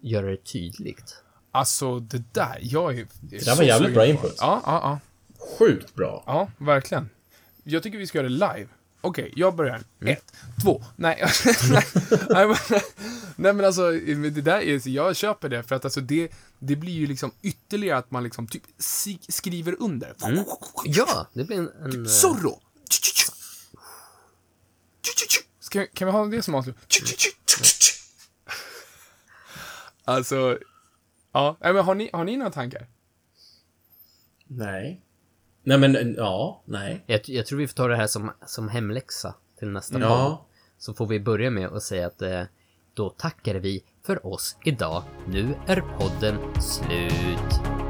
göra 0.00 0.26
det 0.30 0.44
tydligt. 0.44 1.22
Alltså, 1.50 1.98
det 1.98 2.22
där, 2.34 2.58
jag 2.60 2.98
är... 2.98 3.06
Det 3.20 3.44
där 3.44 3.56
var 3.56 3.62
jävligt 3.62 3.94
bra 3.94 4.06
input. 4.06 4.36
Ja, 4.40 4.62
ja, 4.66 4.80
ja. 4.82 5.00
Sjukt 5.58 5.94
bra. 5.94 6.22
Ja, 6.26 6.50
verkligen. 6.58 7.10
Jag 7.64 7.82
tycker 7.82 7.98
vi 7.98 8.06
ska 8.06 8.18
göra 8.18 8.28
det 8.28 8.34
live. 8.34 8.68
Okej, 9.00 9.32
jag 9.36 9.56
börjar. 9.56 9.82
Ett, 10.00 10.32
två, 10.62 10.84
nej. 10.96 11.24
nej, 11.70 11.84
nej, 12.30 12.46
men, 12.46 12.56
nej, 13.36 13.52
men 13.52 13.64
alltså, 13.64 13.90
det 13.90 14.40
där 14.40 14.60
är, 14.60 14.88
jag 14.88 15.16
köper 15.16 15.48
det, 15.48 15.62
för 15.62 15.76
att 15.76 15.84
alltså 15.84 16.00
det, 16.00 16.32
det 16.58 16.76
blir 16.76 16.92
ju 16.92 17.06
liksom 17.06 17.32
ytterligare 17.42 17.98
att 17.98 18.10
man 18.10 18.24
liksom 18.24 18.46
typ 18.46 18.62
skriver 19.28 19.82
under. 19.82 20.14
Ja, 20.84 21.26
det 21.32 21.44
blir 21.44 21.56
en... 21.56 21.68
en 21.68 22.04
eh, 22.04 22.08
Zorro! 22.08 22.60
Ska, 25.60 25.86
kan 25.86 26.06
vi 26.06 26.12
ha 26.12 26.26
det 26.26 26.42
som 26.42 26.54
avslut? 26.54 26.76
Alltså, 30.04 30.58
ja. 31.32 31.56
Men 31.60 31.76
har, 31.76 31.94
ni, 31.94 32.10
har 32.12 32.24
ni 32.24 32.36
några 32.36 32.50
tankar? 32.50 32.86
Nej. 34.46 35.02
Nej 35.68 35.78
men, 35.78 36.14
ja, 36.16 36.62
nej. 36.64 37.04
jag, 37.06 37.20
jag 37.24 37.46
tror 37.46 37.58
vi 37.58 37.66
får 37.66 37.74
ta 37.74 37.88
det 37.88 37.96
här 37.96 38.06
som, 38.06 38.30
som 38.46 38.68
hemläxa 38.68 39.34
till 39.58 39.68
nästa 39.68 39.94
podd. 39.94 40.02
Ja. 40.02 40.46
Så 40.78 40.94
får 40.94 41.06
vi 41.06 41.20
börja 41.20 41.50
med 41.50 41.68
att 41.68 41.82
säga 41.82 42.06
att 42.06 42.22
eh, 42.22 42.42
då 42.94 43.10
tackar 43.10 43.54
vi 43.54 43.84
för 44.06 44.26
oss 44.26 44.56
idag. 44.64 45.02
Nu 45.26 45.54
är 45.66 45.80
podden 45.98 46.62
slut. 46.62 47.87